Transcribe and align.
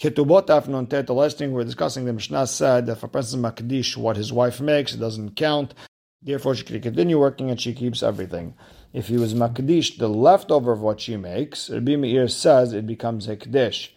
Ketubot 0.00 0.46
Afnontet, 0.46 1.06
the 1.06 1.14
last 1.14 1.38
thing 1.38 1.50
we're 1.50 1.64
discussing, 1.64 2.04
the 2.04 2.12
Mishnah 2.12 2.46
said 2.46 2.86
that 2.86 2.98
if 2.98 3.02
a 3.02 3.08
person 3.08 3.42
makdish 3.42 3.96
what 3.96 4.16
his 4.16 4.32
wife 4.32 4.60
makes, 4.60 4.94
it 4.94 4.98
doesn't 5.00 5.34
count. 5.34 5.74
Therefore, 6.22 6.54
she 6.54 6.62
can 6.62 6.80
continue 6.80 7.18
working 7.18 7.50
and 7.50 7.60
she 7.60 7.74
keeps 7.74 8.00
everything. 8.00 8.54
If 8.92 9.08
he 9.08 9.16
was 9.16 9.34
makdish 9.34 9.98
the 9.98 10.08
leftover 10.08 10.70
of 10.70 10.80
what 10.80 11.00
she 11.00 11.16
makes, 11.16 11.68
Rabbi 11.68 11.96
Meir 11.96 12.28
says 12.28 12.72
it 12.72 12.86
becomes 12.86 13.26
hekdesh. 13.26 13.90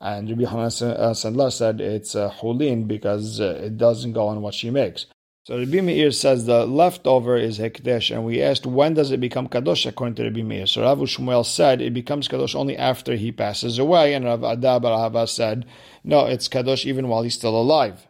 And 0.00 0.30
Rabbi 0.30 0.50
Hanan 0.50 0.70
said 0.70 1.80
it's 1.82 2.14
uh, 2.16 2.30
hulin 2.30 2.88
because 2.88 3.38
uh, 3.38 3.60
it 3.62 3.76
doesn't 3.76 4.14
go 4.14 4.28
on 4.28 4.40
what 4.40 4.54
she 4.54 4.70
makes. 4.70 5.04
So 5.44 5.58
Rabbi 5.58 5.80
Meir 5.80 6.12
says 6.12 6.46
the 6.46 6.64
leftover 6.66 7.36
is 7.36 7.58
Hekdesh, 7.58 8.14
and 8.14 8.24
we 8.24 8.40
asked 8.40 8.64
when 8.64 8.94
does 8.94 9.10
it 9.10 9.18
become 9.18 9.48
Kadosh 9.48 9.86
according 9.86 10.14
to 10.14 10.22
Rabbi 10.22 10.42
Meir. 10.42 10.68
So 10.68 10.82
Rav 10.82 10.98
Shmuel 10.98 11.44
said 11.44 11.82
it 11.82 11.92
becomes 11.92 12.28
Kadosh 12.28 12.54
only 12.54 12.76
after 12.76 13.16
he 13.16 13.32
passes 13.32 13.76
away, 13.76 14.14
and 14.14 14.24
Rav 14.24 14.44
Ada 14.44 14.78
bar 14.78 14.96
Ahava 14.96 15.28
said 15.28 15.66
no, 16.04 16.26
it's 16.26 16.48
Kadosh 16.48 16.86
even 16.86 17.08
while 17.08 17.24
he's 17.24 17.34
still 17.34 17.60
alive. 17.60 18.06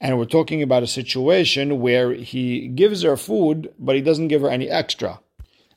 And 0.00 0.18
we're 0.18 0.24
talking 0.24 0.62
about 0.62 0.82
a 0.82 0.86
situation 0.86 1.82
where 1.82 2.14
he 2.14 2.68
gives 2.68 3.02
her 3.02 3.18
food, 3.18 3.74
but 3.78 3.94
he 3.94 4.00
doesn't 4.00 4.28
give 4.28 4.40
her 4.40 4.48
any 4.48 4.70
extra. 4.70 5.20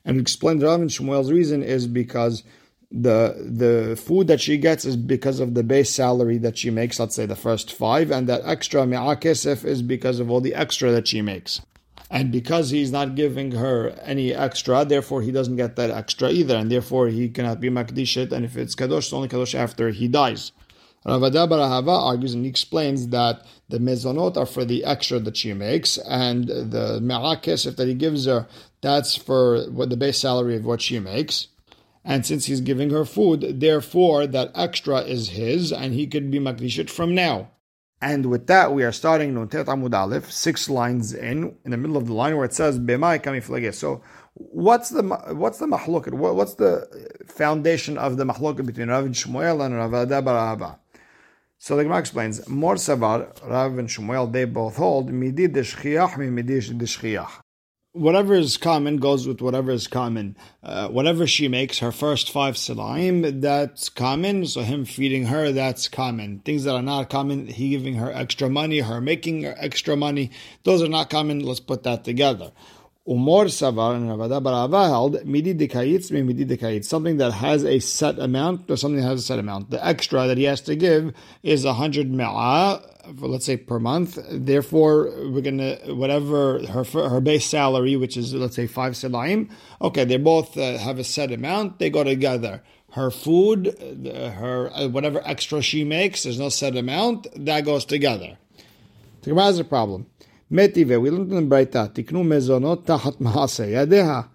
And 0.06 0.18
explained 0.18 0.62
Rav 0.62 0.80
Shmuel's 0.80 1.30
reason 1.30 1.62
is 1.62 1.86
because 1.86 2.44
the 2.90 3.34
the 3.50 3.96
food 3.96 4.28
that 4.28 4.40
she 4.40 4.56
gets 4.56 4.84
is 4.84 4.96
because 4.96 5.40
of 5.40 5.54
the 5.54 5.62
base 5.62 5.90
salary 5.90 6.38
that 6.38 6.56
she 6.58 6.70
makes, 6.70 6.98
let's 7.00 7.14
say 7.14 7.26
the 7.26 7.36
first 7.36 7.72
five, 7.72 8.10
and 8.10 8.28
that 8.28 8.42
extra 8.44 8.86
mi'akesef 8.86 9.64
is 9.64 9.82
because 9.82 10.20
of 10.20 10.30
all 10.30 10.40
the 10.40 10.54
extra 10.54 10.90
that 10.92 11.08
she 11.08 11.22
makes. 11.22 11.60
And 12.10 12.30
because 12.30 12.70
he's 12.70 12.92
not 12.92 13.16
giving 13.16 13.52
her 13.52 13.88
any 14.02 14.32
extra, 14.32 14.84
therefore 14.84 15.22
he 15.22 15.32
doesn't 15.32 15.56
get 15.56 15.76
that 15.76 15.90
extra 15.90 16.30
either, 16.30 16.56
and 16.56 16.70
therefore 16.70 17.08
he 17.08 17.28
cannot 17.28 17.60
be 17.60 17.70
makdishit, 17.70 18.30
and 18.30 18.44
if 18.44 18.56
it's 18.56 18.74
kadosh, 18.74 18.98
it's 18.98 19.12
only 19.12 19.28
kadosh 19.28 19.54
after 19.54 19.90
he 19.90 20.06
dies. 20.06 20.52
Ravada 21.06 21.48
bar 21.48 21.58
Ahava 21.58 22.06
argues 22.06 22.32
and 22.32 22.46
explains 22.46 23.08
that 23.08 23.44
the 23.68 23.78
mezonot 23.78 24.36
are 24.36 24.46
for 24.46 24.64
the 24.64 24.84
extra 24.84 25.18
that 25.18 25.36
she 25.36 25.52
makes, 25.52 25.98
and 25.98 26.46
the 26.46 27.00
me'akesef 27.02 27.76
that 27.76 27.88
he 27.88 27.94
gives 27.94 28.26
her, 28.26 28.46
that's 28.80 29.16
for 29.16 29.60
the 29.60 29.96
base 29.96 30.18
salary 30.18 30.56
of 30.56 30.64
what 30.64 30.80
she 30.80 30.98
makes. 30.98 31.48
And 32.04 32.26
since 32.26 32.46
he's 32.46 32.60
giving 32.60 32.90
her 32.90 33.04
food, 33.04 33.60
therefore 33.60 34.26
that 34.26 34.52
extra 34.54 34.98
is 35.00 35.30
his, 35.30 35.72
and 35.72 35.94
he 35.94 36.06
could 36.06 36.30
be 36.30 36.38
makdishit 36.38 36.90
from 36.90 37.14
now. 37.14 37.50
And 38.02 38.26
with 38.26 38.46
that, 38.48 38.74
we 38.74 38.84
are 38.84 38.92
starting 38.92 39.32
Nuntet 39.32 39.64
Amud 39.64 39.94
Aleph, 39.94 40.30
six 40.30 40.68
lines 40.68 41.14
in, 41.14 41.56
in 41.64 41.70
the 41.70 41.78
middle 41.78 41.96
of 41.96 42.06
the 42.06 42.12
line 42.12 42.36
where 42.36 42.44
it 42.44 42.52
says 42.52 42.78
Kamiflage. 42.78 43.72
So, 43.72 44.02
what's 44.34 44.90
the 44.90 45.02
what's 45.02 45.58
the 45.58 45.66
mahloket? 45.66 46.12
What's 46.12 46.54
the 46.54 46.86
foundation 47.26 47.96
of 47.96 48.18
the 48.18 48.24
mahloket 48.24 48.66
between 48.66 48.88
Rav 48.88 49.06
and 49.06 49.14
Shmuel 49.14 49.64
and 49.64 49.74
Rav 49.74 49.94
Ada 49.94 50.20
bar 50.20 50.56
Ahava? 50.56 50.78
So 51.56 51.76
the 51.76 51.84
Gemara 51.84 52.00
explains, 52.00 52.46
Mor 52.46 52.74
Savar, 52.74 53.42
Rav 53.48 53.78
and 53.78 53.88
Shmuel, 53.88 54.30
they 54.30 54.44
both 54.44 54.76
hold 54.76 55.10
Midi 55.10 55.48
Deshchiach 55.48 56.18
mi 56.18 56.28
Midi 56.28 56.60
Deshchiach 56.60 57.40
whatever 57.94 58.34
is 58.34 58.56
common 58.56 58.96
goes 58.96 59.26
with 59.26 59.40
whatever 59.40 59.70
is 59.70 59.86
common. 59.86 60.36
Uh, 60.62 60.88
whatever 60.88 61.26
she 61.26 61.48
makes, 61.48 61.78
her 61.78 61.92
first 61.92 62.30
five 62.30 62.56
silaim, 62.56 63.40
that's 63.40 63.88
common. 63.88 64.46
So 64.46 64.62
him 64.62 64.84
feeding 64.84 65.26
her, 65.26 65.52
that's 65.52 65.88
common. 65.88 66.40
Things 66.40 66.64
that 66.64 66.74
are 66.74 66.82
not 66.82 67.08
common, 67.08 67.46
he 67.46 67.70
giving 67.70 67.94
her 67.94 68.12
extra 68.12 68.50
money, 68.50 68.80
her 68.80 69.00
making 69.00 69.42
her 69.42 69.54
extra 69.56 69.96
money, 69.96 70.32
those 70.64 70.82
are 70.82 70.88
not 70.88 71.08
common. 71.08 71.40
Let's 71.40 71.60
put 71.60 71.84
that 71.84 72.04
together. 72.04 72.52
Umor 73.06 73.46
savar 73.46 73.96
and 73.96 74.08
Ravada 74.08 74.42
bar 74.42 74.66
Ahava 74.66 74.88
held 74.88 75.26
midi 75.26 75.54
dekayitz 75.54 76.10
midi 76.10 76.46
dekayitz, 76.46 76.86
something 76.86 77.18
that 77.18 77.32
has 77.32 77.62
a 77.64 77.78
set 77.78 78.18
amount 78.18 78.70
or 78.70 78.76
something 78.76 79.00
that 79.00 79.06
has 79.06 79.20
a 79.20 79.22
set 79.22 79.38
amount. 79.38 79.70
The 79.70 79.84
extra 79.86 80.26
that 80.26 80.38
he 80.38 80.44
has 80.44 80.62
to 80.62 80.74
give 80.74 81.12
is 81.42 81.66
a 81.66 81.74
hundred 81.74 82.10
me'ah 82.10 82.80
let's 83.18 83.44
say 83.44 83.56
per 83.56 83.78
month. 83.78 84.18
Therefore, 84.30 85.10
we're 85.30 85.40
gonna 85.40 85.76
whatever 85.94 86.64
her 86.66 86.84
her 86.84 87.20
base 87.20 87.46
salary, 87.46 87.96
which 87.96 88.16
is 88.16 88.34
let's 88.34 88.56
say 88.56 88.66
five 88.66 88.94
selaim. 88.94 89.50
Okay, 89.80 90.04
they 90.04 90.16
both 90.16 90.56
uh, 90.56 90.78
have 90.78 90.98
a 90.98 91.04
set 91.04 91.32
amount. 91.32 91.78
They 91.78 91.90
go 91.90 92.04
together. 92.04 92.62
Her 92.92 93.10
food, 93.10 93.76
her 94.14 94.70
uh, 94.72 94.88
whatever 94.88 95.20
extra 95.24 95.60
she 95.62 95.84
makes, 95.84 96.22
there's 96.22 96.38
no 96.38 96.48
set 96.48 96.76
amount. 96.76 97.26
That 97.36 97.64
goes 97.64 97.84
together. 97.84 98.38
The 99.22 99.30
Gemara 99.30 99.46
has 99.46 99.58
a 99.58 99.64
problem. 99.64 100.06
Metive, 100.50 101.00
we 101.00 101.10
learned 101.10 101.32
in 101.32 101.48
Braita, 101.48 101.92
tiknu 101.92 102.24
mezonot 102.24 102.84
tahat 102.84 103.16
mahase 103.18 103.70
yadeha 103.70 104.28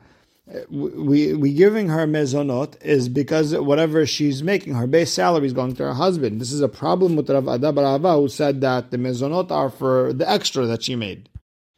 we 0.69 1.33
we 1.33 1.53
giving 1.53 1.89
her 1.89 2.07
mezonot 2.07 2.81
is 2.83 3.07
because 3.07 3.55
whatever 3.55 4.05
she's 4.05 4.41
making, 4.41 4.73
her 4.73 4.87
base 4.87 5.13
salary 5.13 5.45
is 5.45 5.53
going 5.53 5.75
to 5.75 5.83
her 5.83 5.93
husband. 5.93 6.41
This 6.41 6.51
is 6.51 6.61
a 6.61 6.69
problem 6.69 7.15
with 7.15 7.29
Rav 7.29 7.47
Ada 7.47 7.71
bar 7.71 7.83
Ahava 7.83 8.19
who 8.19 8.27
said 8.27 8.61
that 8.61 8.91
the 8.91 8.97
mezonot 8.97 9.51
are 9.51 9.69
for 9.69 10.11
the 10.13 10.29
extra 10.29 10.65
that 10.65 10.83
she 10.83 10.95
made. 10.95 11.29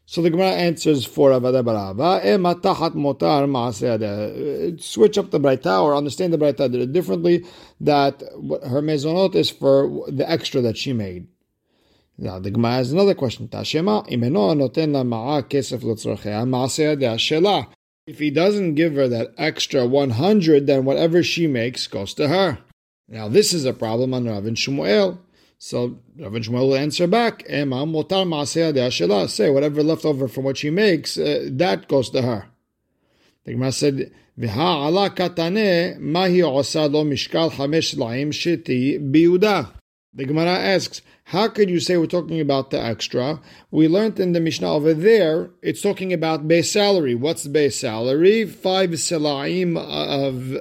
So 0.06 0.22
the 0.22 0.30
Gemara 0.30 0.52
answers 0.52 1.06
for 1.06 1.32
Rav 1.32 1.44
Ada 1.44 1.64
bar 1.64 1.76
Ahava, 1.76 2.22
matahat 2.40 2.94
motar 2.94 3.44
uh, 3.44 4.82
Switch 4.82 5.18
up 5.18 5.32
the 5.32 5.40
Braita 5.40 5.84
or 5.84 5.96
understand 5.96 6.34
the 6.34 6.38
Braita 6.38 6.92
differently, 6.94 7.46
that 7.82 8.22
her 8.22 8.82
mezonot 8.82 9.36
is 9.36 9.50
for 9.50 10.06
the 10.08 10.30
extra 10.30 10.62
that 10.62 10.78
she 10.78 10.94
made. 10.94 11.28
Now 12.22 12.38
the 12.38 12.52
Gemara 12.52 12.74
has 12.74 12.92
another 12.92 13.16
question. 13.16 13.48
Tashema 13.48 14.08
imeno 14.08 14.56
noten 14.56 14.94
kesef 15.50 15.82
shela. 17.18 17.68
If 18.06 18.20
he 18.20 18.30
doesn't 18.30 18.76
give 18.76 18.94
her 18.94 19.08
that 19.08 19.34
extra 19.40 19.88
100, 19.88 20.68
then 20.68 20.86
whatever 20.86 21.24
she 21.24 21.48
makes 21.48 21.88
goes 21.88 22.14
to 22.16 22.28
her. 22.28 22.60
Now, 23.08 23.28
this 23.28 23.54
is 23.54 23.66
a 23.66 23.74
problem 23.74 24.14
on 24.14 24.26
Rav 24.26 24.44
Shmuel. 24.44 25.18
So 25.58 26.00
Rav 26.18 26.34
Shmuel 26.34 26.70
will 26.70 26.76
answer 26.76 27.08
back, 27.08 27.44
Say, 27.48 29.50
whatever 29.50 29.84
left 29.84 30.06
over 30.06 30.28
from 30.28 30.44
what 30.44 30.58
she 30.58 30.70
makes, 30.70 31.18
uh, 31.18 31.50
that 31.52 31.88
goes 31.88 32.12
to 32.12 32.22
her. 32.22 32.46
The 33.46 33.54
Gemara 33.54 33.72
said, 33.72 34.12
The 40.14 40.26
Gemara 40.26 40.58
asks, 40.58 41.02
how 41.26 41.48
could 41.48 41.70
you 41.70 41.80
say 41.80 41.96
we're 41.96 42.06
talking 42.06 42.42
about 42.42 42.70
the 42.70 42.82
extra? 42.82 43.40
We 43.70 43.88
learned 43.88 44.20
in 44.20 44.34
the 44.34 44.42
Mishnah 44.42 44.74
over 44.74 44.94
there, 44.94 45.52
it's 45.62 45.82
talking 45.82 46.12
about 46.12 46.50
base 46.50 46.72
salary. 46.72 47.16
What's 47.16 47.44
the 47.44 47.50
base 47.50 47.80
salary? 47.80 48.46
Five 48.46 48.90
selaim 48.92 49.78
of 49.78 50.58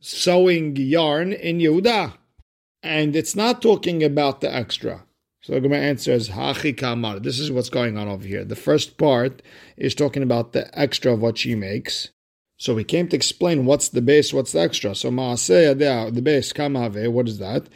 sewing 0.00 0.74
yarn 0.74 1.32
in 1.32 1.58
Yehuda. 1.58 2.14
And 2.82 3.14
it's 3.14 3.36
not 3.36 3.62
talking 3.62 4.02
about 4.02 4.40
the 4.40 4.52
extra. 4.52 5.04
So 5.42 5.52
the 5.52 5.60
Gemara 5.60 5.80
answers, 5.80 6.30
Hachi 6.30 6.76
Kamar. 6.76 7.20
This 7.20 7.38
is 7.38 7.52
what's 7.52 7.70
going 7.70 7.96
on 7.96 8.08
over 8.08 8.26
here. 8.26 8.44
The 8.44 8.56
first 8.56 8.98
part 8.98 9.40
is 9.76 9.94
talking 9.94 10.24
about 10.24 10.52
the 10.52 10.76
extra 10.78 11.12
of 11.12 11.22
what 11.22 11.38
she 11.38 11.54
makes. 11.54 12.08
So 12.56 12.74
we 12.74 12.84
came 12.84 13.08
to 13.08 13.16
explain 13.16 13.64
what's 13.64 13.88
the 13.88 14.02
base, 14.02 14.34
what's 14.34 14.52
the 14.52 14.60
extra. 14.60 14.94
So 14.94 15.10
Maaseh 15.10 16.12
the 16.12 16.22
base, 16.22 16.52
Kamave, 16.52 17.10
what 17.10 17.28
is 17.28 17.38
that? 17.38 17.68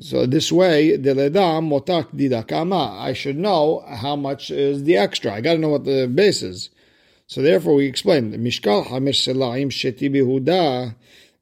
So 0.00 0.26
this 0.26 0.50
way, 0.50 0.96
motak 0.96 2.14
didakama. 2.14 2.98
I 2.98 3.12
should 3.12 3.36
know 3.36 3.84
how 3.86 4.16
much 4.16 4.50
is 4.50 4.84
the 4.84 4.96
extra. 4.96 5.34
I 5.34 5.40
got 5.40 5.54
to 5.54 5.58
know 5.58 5.68
what 5.68 5.84
the 5.84 6.06
base 6.06 6.42
is. 6.42 6.70
So 7.26 7.42
therefore, 7.42 7.74
we 7.74 7.86
explain 7.86 8.32
mishkal 8.32 8.86
hamish 8.86 9.26
selaim 9.26 9.70
sheti 9.70 10.10
bihuda. 10.10 10.94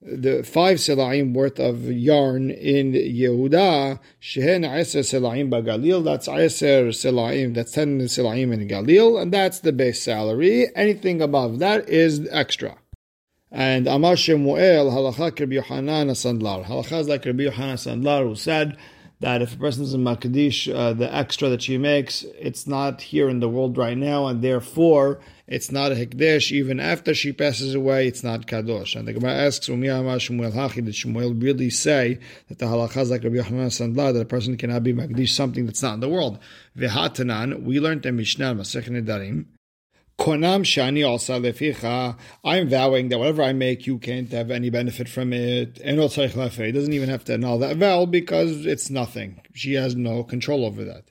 The 0.02 0.42
five 0.42 0.78
selaim 0.78 1.34
worth 1.34 1.60
of 1.60 1.84
yarn 1.90 2.50
in 2.50 2.92
Yehuda, 2.92 3.98
shehen 4.18 4.64
aser 4.64 5.00
selaim 5.00 5.50
bagalil. 5.50 6.02
That's 6.02 6.26
aser 6.26 6.88
selaim. 6.88 7.54
That's 7.54 7.72
ten 7.72 8.00
selaim 8.00 8.52
in 8.52 8.66
Galil, 8.66 9.20
and 9.20 9.30
that's 9.30 9.60
the 9.60 9.72
base 9.72 10.02
salary. 10.02 10.68
Anything 10.74 11.20
above 11.20 11.58
that 11.58 11.88
is 11.88 12.26
extra. 12.30 12.78
And 13.52 13.88
Amar 13.88 14.16
Shemuel, 14.16 14.90
halacha 14.90 15.38
Rabbi 15.40 15.54
Yohanan. 15.54 16.08
Halacha 16.08 17.00
is 17.00 17.08
like 17.08 17.24
Rabbi 17.24 17.44
Yohanan 17.44 17.76
Sandlar, 17.76 18.28
who 18.28 18.36
said 18.36 18.76
that 19.18 19.42
if 19.42 19.54
a 19.54 19.58
person 19.58 19.82
is 19.82 19.92
in 19.92 20.02
Makadish, 20.02 20.72
uh, 20.74 20.94
the 20.94 21.12
extra 21.14 21.48
that 21.50 21.62
she 21.62 21.76
makes, 21.76 22.24
it's 22.38 22.66
not 22.66 23.02
here 23.02 23.28
in 23.28 23.40
the 23.40 23.48
world 23.48 23.76
right 23.76 23.98
now, 23.98 24.26
and 24.26 24.40
therefore 24.40 25.20
it's 25.46 25.70
not 25.70 25.92
a 25.92 25.94
Hekdesh. 25.94 26.52
Even 26.52 26.80
after 26.80 27.12
she 27.12 27.32
passes 27.32 27.74
away, 27.74 28.06
it's 28.06 28.22
not 28.22 28.46
Kadosh. 28.46 28.96
And 28.96 29.06
the 29.06 29.12
Gemara 29.12 29.32
asks, 29.34 29.68
Umi 29.68 29.88
Amar 29.88 30.20
Shemuel 30.20 30.52
Hachi, 30.52 30.84
did 30.84 30.94
Shemuel 30.94 31.34
really 31.34 31.70
say 31.70 32.18
that 32.48 32.58
the 32.58 32.66
halacha 32.66 32.98
is 32.98 33.10
like 33.10 33.24
Rabbi 33.24 33.36
Yohanan 33.36 33.70
Sandlar, 33.70 34.14
that 34.14 34.20
a 34.20 34.24
person 34.24 34.56
cannot 34.56 34.84
be 34.84 34.94
Makadish 34.94 35.30
something 35.30 35.66
that's 35.66 35.82
not 35.82 35.94
in 35.94 36.00
the 36.00 36.08
world? 36.08 36.38
Vehatanan, 36.78 37.64
we 37.64 37.80
learned 37.80 38.06
in 38.06 38.16
Mishnah, 38.16 38.54
Masech 38.54 38.88
Nedarim, 38.88 39.46
Konam 40.20 40.64
shani 40.64 41.08
also 41.08 41.40
leficha. 41.40 42.14
I'm 42.44 42.68
vowing 42.68 43.08
that 43.08 43.18
whatever 43.18 43.42
I 43.42 43.54
make, 43.54 43.86
you 43.86 43.96
can't 43.96 44.30
have 44.32 44.50
any 44.50 44.68
benefit 44.68 45.08
from 45.08 45.32
it. 45.32 45.80
And 45.82 45.98
He 45.98 46.72
doesn't 46.72 46.92
even 46.92 47.08
have 47.08 47.24
to 47.24 47.32
annul 47.32 47.58
that 47.60 47.78
vow 47.78 48.04
because 48.04 48.66
it's 48.66 48.90
nothing. 48.90 49.40
She 49.54 49.72
has 49.74 49.96
no 49.96 50.22
control 50.22 50.66
over 50.66 50.84
that. 50.84 51.04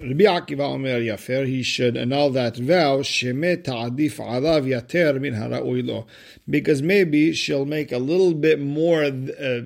Rabbi 0.00 0.24
Akiva 0.24 0.62
Omer 0.62 1.44
he 1.44 1.62
should 1.62 1.96
annul 1.96 2.30
that 2.30 2.56
vow, 2.56 3.02
Ta'adif 3.02 4.16
Alav 4.16 4.66
Yater 4.66 5.20
Min. 5.20 6.04
Because 6.48 6.82
maybe 6.82 7.32
she'll 7.32 7.66
make 7.66 7.92
a 7.92 7.98
little 7.98 8.34
bit 8.34 8.60
more 8.60 9.04
uh, 9.04 9.60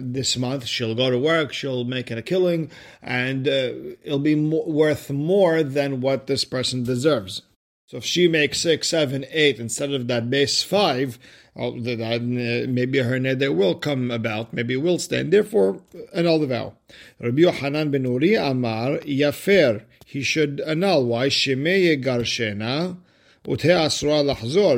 this 0.00 0.38
month. 0.38 0.66
She'll 0.66 0.94
go 0.94 1.10
to 1.10 1.18
work, 1.18 1.52
she'll 1.52 1.84
make 1.84 2.10
it 2.10 2.16
a 2.16 2.22
killing, 2.22 2.70
and 3.02 3.46
uh, 3.46 3.72
it'll 4.02 4.18
be 4.18 4.34
worth 4.34 5.10
more 5.10 5.62
than 5.62 6.00
what 6.00 6.26
this 6.26 6.46
person 6.46 6.84
deserves. 6.84 7.42
So 7.90 7.96
if 7.96 8.04
she 8.04 8.28
makes 8.28 8.60
six, 8.60 8.88
seven, 8.88 9.26
eight 9.32 9.58
instead 9.58 9.92
of 9.92 10.06
that 10.06 10.30
base 10.30 10.62
five, 10.62 11.18
uh, 11.56 11.72
maybe 11.72 12.98
her 12.98 13.18
neder 13.18 13.52
will 13.52 13.74
come 13.74 14.12
about, 14.12 14.54
maybe 14.54 14.74
it 14.74 14.82
will 14.82 15.00
stand. 15.00 15.32
Therefore, 15.32 15.82
annul 16.14 16.38
the 16.38 16.46
vow. 16.46 16.74
Rabbi 17.18 17.40
Yohanan 17.40 17.90
ben 17.90 18.04
Nuri 18.04 18.38
Amar 18.40 18.98
Yafer. 18.98 19.82
He 20.06 20.22
should 20.22 20.60
annul. 20.60 21.04
Why? 21.04 21.30
Shemeye 21.30 22.00
Garshena. 22.00 22.96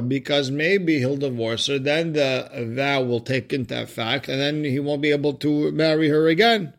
Because 0.09 0.51
maybe 0.51 0.99
he'll 0.99 1.17
divorce 1.19 1.67
her, 1.67 1.79
then 1.79 2.15
the 2.15 2.49
vow 2.75 3.03
will 3.03 3.21
take 3.21 3.53
into 3.53 3.83
effect, 3.83 4.29
and 4.29 4.41
then 4.41 4.65
he 4.65 4.79
won't 4.79 5.03
be 5.03 5.11
able 5.11 5.35
to 5.35 5.71
marry 5.73 6.09
her 6.09 6.29
again. 6.29 6.73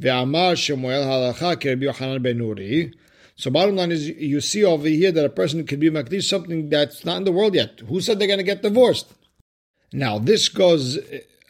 Ve'amar 0.00 0.56
Shemuel 0.56 1.02
halacha 1.04 1.64
Rabbi 1.64 1.86
Yohanan 1.86 2.22
ben 2.22 2.38
Nuri. 2.38 2.94
So 3.36 3.50
bottom 3.50 3.76
line 3.76 3.92
is, 3.92 4.08
you 4.08 4.40
see 4.40 4.64
over 4.64 4.88
here 4.88 5.12
that 5.12 5.24
a 5.24 5.30
person 5.30 5.66
could 5.66 5.78
be 5.78 5.90
makdish 5.90 6.24
something 6.24 6.70
that's 6.70 7.04
not 7.04 7.18
in 7.18 7.24
the 7.24 7.32
world 7.32 7.54
yet. 7.54 7.80
Who 7.86 8.00
said 8.00 8.18
they're 8.18 8.26
going 8.26 8.38
to 8.38 8.44
get 8.44 8.62
divorced? 8.62 9.12
Now 9.92 10.18
this 10.18 10.48
goes 10.48 10.98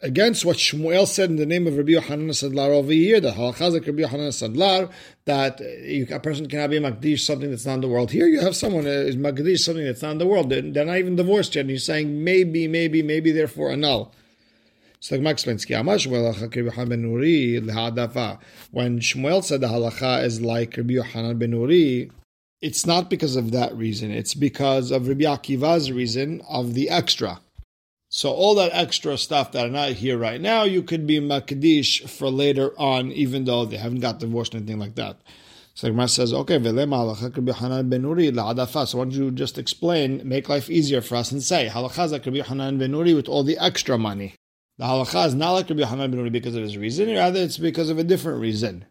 against 0.03 0.45
what 0.45 0.57
Shmuel 0.57 1.07
said 1.07 1.29
in 1.29 1.37
the 1.37 1.45
name 1.45 1.65
of 1.65 1.75
Rabbi 1.75 1.91
Yohanan 1.91 2.29
Sandlar 2.29 2.69
over 2.71 2.91
here, 2.91 3.19
that 3.19 3.37
Rabbi 3.37 4.01
Yohanan 4.01 4.31
Sandlar, 4.31 4.91
that 5.25 5.59
a 5.61 6.19
person 6.19 6.47
cannot 6.47 6.69
be 6.69 6.79
makdish 6.79 7.21
something 7.21 7.49
that's 7.49 7.65
not 7.65 7.75
in 7.75 7.81
the 7.81 7.87
world. 7.87 8.11
Here 8.11 8.27
you 8.27 8.41
have 8.41 8.55
someone 8.55 8.85
is 8.85 9.15
makdish 9.15 9.59
something 9.59 9.85
that's 9.85 10.01
not 10.01 10.11
in 10.11 10.17
the 10.17 10.27
world. 10.27 10.49
They're 10.49 10.85
not 10.85 10.97
even 10.97 11.15
divorced 11.15 11.55
yet, 11.55 11.61
and 11.61 11.69
he's 11.69 11.85
saying 11.85 12.23
maybe, 12.23 12.67
maybe, 12.67 13.01
maybe, 13.01 13.31
therefore 13.31 13.71
annul. 13.71 14.13
So 14.99 15.15
the 15.15 15.19
Gemara 15.19 15.33
explains, 15.33 15.65
When 15.65 15.85
Shmuel 18.99 19.43
said 19.43 19.61
the 19.61 19.67
halacha 19.67 20.23
is 20.23 20.41
like 20.41 20.75
Rabbi 20.75 20.93
Yohanan 20.93 21.37
ben 21.37 21.51
Nuri, 21.51 22.09
it's 22.61 22.85
not 22.85 23.09
because 23.09 23.35
of 23.35 23.51
that 23.51 23.75
reason. 23.75 24.11
It's 24.11 24.33
because 24.33 24.89
of 24.89 25.07
Rabbi 25.07 25.25
Akiva's 25.25 25.91
reason 25.91 26.41
of 26.49 26.73
the 26.73 26.89
extra. 26.89 27.39
So 28.09 28.31
all 28.31 28.55
that 28.55 28.71
extra 28.73 29.17
stuff 29.17 29.51
that 29.51 29.67
are 29.67 29.69
not 29.69 29.91
here 29.91 30.17
right 30.17 30.41
now, 30.41 30.63
you 30.63 30.81
could 30.81 31.05
be 31.05 31.19
makdish 31.19 32.09
for 32.09 32.31
later 32.31 32.71
on, 32.79 33.11
even 33.11 33.45
though 33.45 33.65
they 33.65 33.77
haven't 33.77 33.99
got 33.99 34.19
divorced 34.19 34.55
or 34.55 34.57
anything 34.57 34.79
like 34.79 34.95
that. 34.95 35.17
So 35.75 35.85
the 35.85 35.91
Gemara 35.91 36.07
says, 36.07 36.33
okay, 36.33 36.57
ben 36.57 36.75
so 36.75 36.87
why 38.97 39.03
don't 39.03 39.11
you 39.11 39.29
just 39.29 39.59
explain, 39.59 40.27
make 40.27 40.49
life 40.49 40.71
easier 40.71 41.01
for 41.01 41.17
us 41.17 41.31
and 41.31 41.43
say, 41.43 41.67
Hanan 41.67 42.79
ben 42.79 42.97
with 42.97 43.29
all 43.29 43.43
the 43.43 43.59
extra 43.59 43.95
money. 43.97 44.33
The 44.77 44.85
halacha 44.85 45.27
is 45.27 45.35
not 45.35 45.53
like 45.53 45.69
Rabbi 45.69 45.81
Yohanan 45.81 46.11
ben 46.11 46.31
because 46.31 46.55
of 46.55 46.61
his 46.61 46.77
reason, 46.77 47.09
rather 47.13 47.39
it's 47.39 47.57
because 47.57 47.89
of 47.89 47.97
a 47.97 48.03
different 48.03 48.39
reason. 48.39 48.85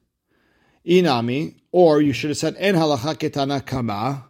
Inami, 0.85 1.57
or 1.71 2.03
you 2.03 2.13
should 2.13 2.31
have 2.31 2.39
said 2.39 2.57
en 2.59 2.75
halacha 2.75 3.15
ketana 3.15 3.65
kama, 3.65 4.25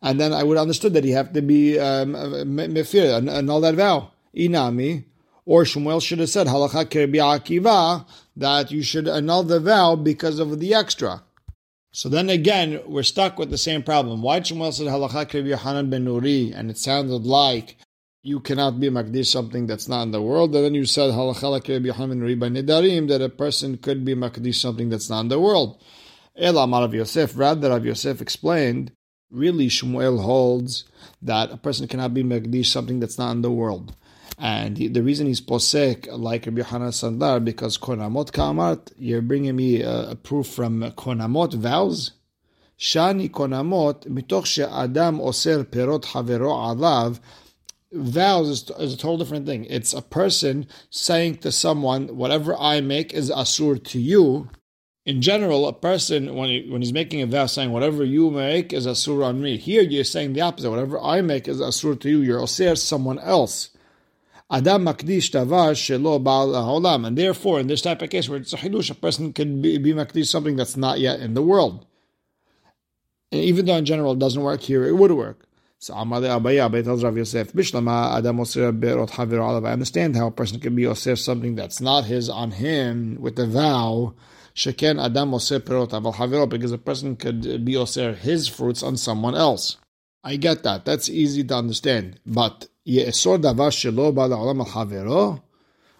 and 0.00 0.20
then 0.20 0.32
I 0.32 0.44
would 0.44 0.56
have 0.56 0.62
understood 0.62 0.94
that 0.94 1.04
he 1.04 1.10
have 1.10 1.32
to 1.32 1.42
be 1.42 1.78
um, 1.80 2.14
mefir, 2.14 3.28
annul 3.28 3.60
that 3.62 3.74
vow. 3.74 4.12
Inami, 4.36 5.04
or 5.44 5.64
Shmuel 5.64 6.00
should 6.00 6.20
have 6.20 6.30
said 6.30 6.46
halacha 6.46 6.84
akiva 6.86 8.06
that 8.36 8.70
you 8.70 8.82
should 8.82 9.08
annul 9.08 9.42
the 9.42 9.58
vow 9.58 9.96
because 9.96 10.38
of 10.38 10.60
the 10.60 10.74
extra. 10.74 11.24
So 11.90 12.08
then 12.08 12.28
again, 12.28 12.80
we're 12.86 13.04
stuck 13.04 13.38
with 13.38 13.50
the 13.50 13.58
same 13.58 13.82
problem. 13.82 14.22
Why 14.22 14.40
Shmuel 14.40 14.72
said 14.72 14.86
halacha 14.86 15.26
kerbi 15.26 15.48
Yohanan 15.48 15.90
ben 15.90 16.04
Nuri, 16.04 16.52
and 16.56 16.70
it 16.70 16.78
sounded 16.78 17.24
like 17.24 17.76
you 18.24 18.40
cannot 18.40 18.80
be 18.80 18.88
makdish 18.88 19.26
something 19.26 19.66
that's 19.66 19.86
not 19.86 20.02
in 20.02 20.10
the 20.10 20.22
world. 20.22 20.54
And 20.56 20.64
then 20.64 20.74
you 20.74 20.86
said 20.86 21.10
halacha 21.12 21.60
nidarim 21.60 23.08
that 23.08 23.20
a 23.20 23.28
person 23.28 23.76
could 23.76 24.02
be 24.02 24.14
makdish 24.14 24.54
something 24.54 24.88
that's 24.88 25.10
not 25.10 25.20
in 25.20 25.28
the 25.28 25.38
world. 25.38 25.78
El 26.34 26.56
Amar 26.56 26.84
of 26.84 26.94
Yosef, 26.94 27.36
rather 27.36 27.68
Rav 27.68 27.84
Yosef 27.84 28.22
explained, 28.22 28.92
really 29.30 29.68
Shmuel 29.68 30.22
holds 30.22 30.84
that 31.20 31.52
a 31.52 31.58
person 31.58 31.86
cannot 31.86 32.14
be 32.14 32.24
makdish 32.24 32.66
something 32.66 32.98
that's 32.98 33.18
not 33.18 33.32
in 33.32 33.42
the 33.42 33.50
world. 33.50 33.94
And 34.38 34.74
the 34.78 35.02
reason 35.02 35.26
he's 35.26 35.42
posek 35.42 36.08
like 36.10 36.46
Rabbi 36.46 36.62
Hanan 36.62 36.92
Sandlar 36.92 37.44
because 37.44 37.76
konamot 37.76 38.32
kamart, 38.32 38.90
you're 38.96 39.20
bringing 39.20 39.54
me 39.54 39.82
a, 39.82 40.12
a 40.12 40.16
proof 40.16 40.46
from 40.46 40.80
konamot 40.92 41.52
vows. 41.52 42.12
Shani 42.78 43.30
konamot 43.30 44.08
mitoch 44.08 44.46
she'adam 44.46 45.20
oser 45.20 45.62
perot 45.64 46.04
havero 46.06 46.50
alav 46.50 47.20
vows 47.94 48.48
is, 48.48 48.70
is, 48.78 48.94
a 48.94 48.96
total 48.96 49.18
different 49.18 49.46
thing. 49.46 49.64
It's 49.66 49.92
a 49.92 50.02
person 50.02 50.66
saying 50.90 51.38
to 51.38 51.52
someone, 51.52 52.16
whatever 52.16 52.56
I 52.56 52.80
make 52.80 53.12
is 53.12 53.30
asur 53.30 53.82
to 53.84 54.00
you. 54.00 54.50
In 55.06 55.20
general, 55.20 55.68
a 55.68 55.72
person, 55.72 56.34
when, 56.34 56.48
he, 56.48 56.68
when 56.70 56.80
he's 56.80 56.92
making 56.92 57.20
a 57.22 57.26
vow, 57.26 57.46
saying, 57.46 57.72
whatever 57.72 58.04
you 58.04 58.30
make 58.30 58.72
is 58.72 58.86
asur 58.86 59.24
on 59.24 59.40
me. 59.40 59.56
Here, 59.56 59.82
you're 59.82 60.04
saying 60.04 60.32
the 60.32 60.40
opposite. 60.40 60.70
Whatever 60.70 60.98
I 61.00 61.20
make 61.20 61.46
is 61.46 61.60
asur 61.60 61.98
to 62.00 62.08
you. 62.08 62.22
You're 62.22 62.40
osir 62.40 62.76
someone 62.76 63.18
else. 63.18 63.70
Adam 64.50 64.84
makdish 64.84 65.30
shelo 65.30 66.22
haolam. 66.22 67.06
And 67.06 67.18
therefore, 67.18 67.60
in 67.60 67.66
this 67.66 67.82
type 67.82 68.02
of 68.02 68.10
case 68.10 68.28
where 68.28 68.38
it's 68.38 68.52
a 68.52 68.56
hidush, 68.56 68.90
a 68.90 68.94
person 68.94 69.32
can 69.32 69.60
be, 69.60 69.78
be 69.78 69.92
makdish 69.92 70.26
something 70.26 70.56
that's 70.56 70.76
not 70.76 71.00
yet 71.00 71.20
in 71.20 71.34
the 71.34 71.42
world. 71.42 71.86
And 73.30 73.42
even 73.42 73.66
though 73.66 73.76
in 73.76 73.84
general 73.84 74.12
it 74.12 74.18
doesn't 74.18 74.42
work 74.42 74.60
here, 74.60 74.86
it 74.86 74.96
would 74.96 75.12
work. 75.12 75.46
So 75.84 75.92
Amade 75.92 76.30
Abaye, 76.30 76.82
tells 76.82 77.04
Rav 77.04 77.14
Yosef, 77.14 77.52
Bishlama 77.52 78.16
Adam 78.16 78.38
Berot. 78.38 79.66
I 79.66 79.70
understand 79.70 80.16
how 80.16 80.28
a 80.28 80.30
person 80.30 80.58
can 80.58 80.74
be 80.74 80.84
Osir 80.84 81.18
something 81.18 81.56
that's 81.56 81.78
not 81.78 82.06
his 82.06 82.30
on 82.30 82.52
him 82.52 83.18
with 83.20 83.36
the 83.36 83.46
vow. 83.46 84.14
Sheken 84.54 84.98
Adam 84.98 85.32
because 86.48 86.72
a 86.72 86.78
person 86.78 87.16
could 87.16 87.66
be 87.66 87.74
Osir 87.74 88.16
his 88.16 88.48
fruits 88.48 88.82
on 88.82 88.96
someone 88.96 89.34
else. 89.34 89.76
I 90.22 90.36
get 90.36 90.62
that. 90.62 90.86
That's 90.86 91.10
easy 91.10 91.44
to 91.44 91.54
understand. 91.54 92.18
But. 92.24 92.68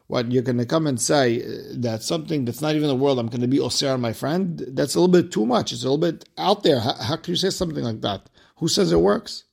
What 0.07 0.33
you're 0.33 0.43
going 0.43 0.59
to 0.59 0.67
come 0.67 0.87
and 0.87 0.99
say 0.99 1.43
uh, 1.43 1.47
that 1.75 2.03
something 2.03 2.47
that's 2.47 2.63
not 2.63 2.75
even 2.75 2.89
the 2.89 2.95
world, 2.95 3.19
I'm 3.19 3.27
going 3.27 3.43
to 3.43 3.49
be 3.49 3.59
Osir 3.59 4.01
my 4.01 4.15
friend, 4.15 4.65
that's 4.69 4.95
a 4.95 5.01
little 5.01 5.13
bit 5.13 5.31
too 5.31 5.45
much. 5.45 5.73
It's 5.73 5.83
a 5.83 5.91
little 5.91 5.99
bit 5.99 6.27
out 6.39 6.63
there. 6.63 6.81
How, 6.81 6.95
how 6.95 7.17
can 7.17 7.33
you 7.33 7.37
say 7.37 7.51
something 7.51 7.85
like 7.85 8.01
that? 8.01 8.31
Who 8.57 8.69
says 8.69 8.91
it 8.91 9.01
works? 9.01 9.45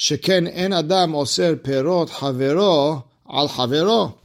Sheken 0.00 0.48
en 0.48 0.72
adam 0.72 1.14
oser 1.14 1.56
perot 1.56 2.08
havero 2.08 3.04
al 3.28 3.48
havero. 3.50 4.16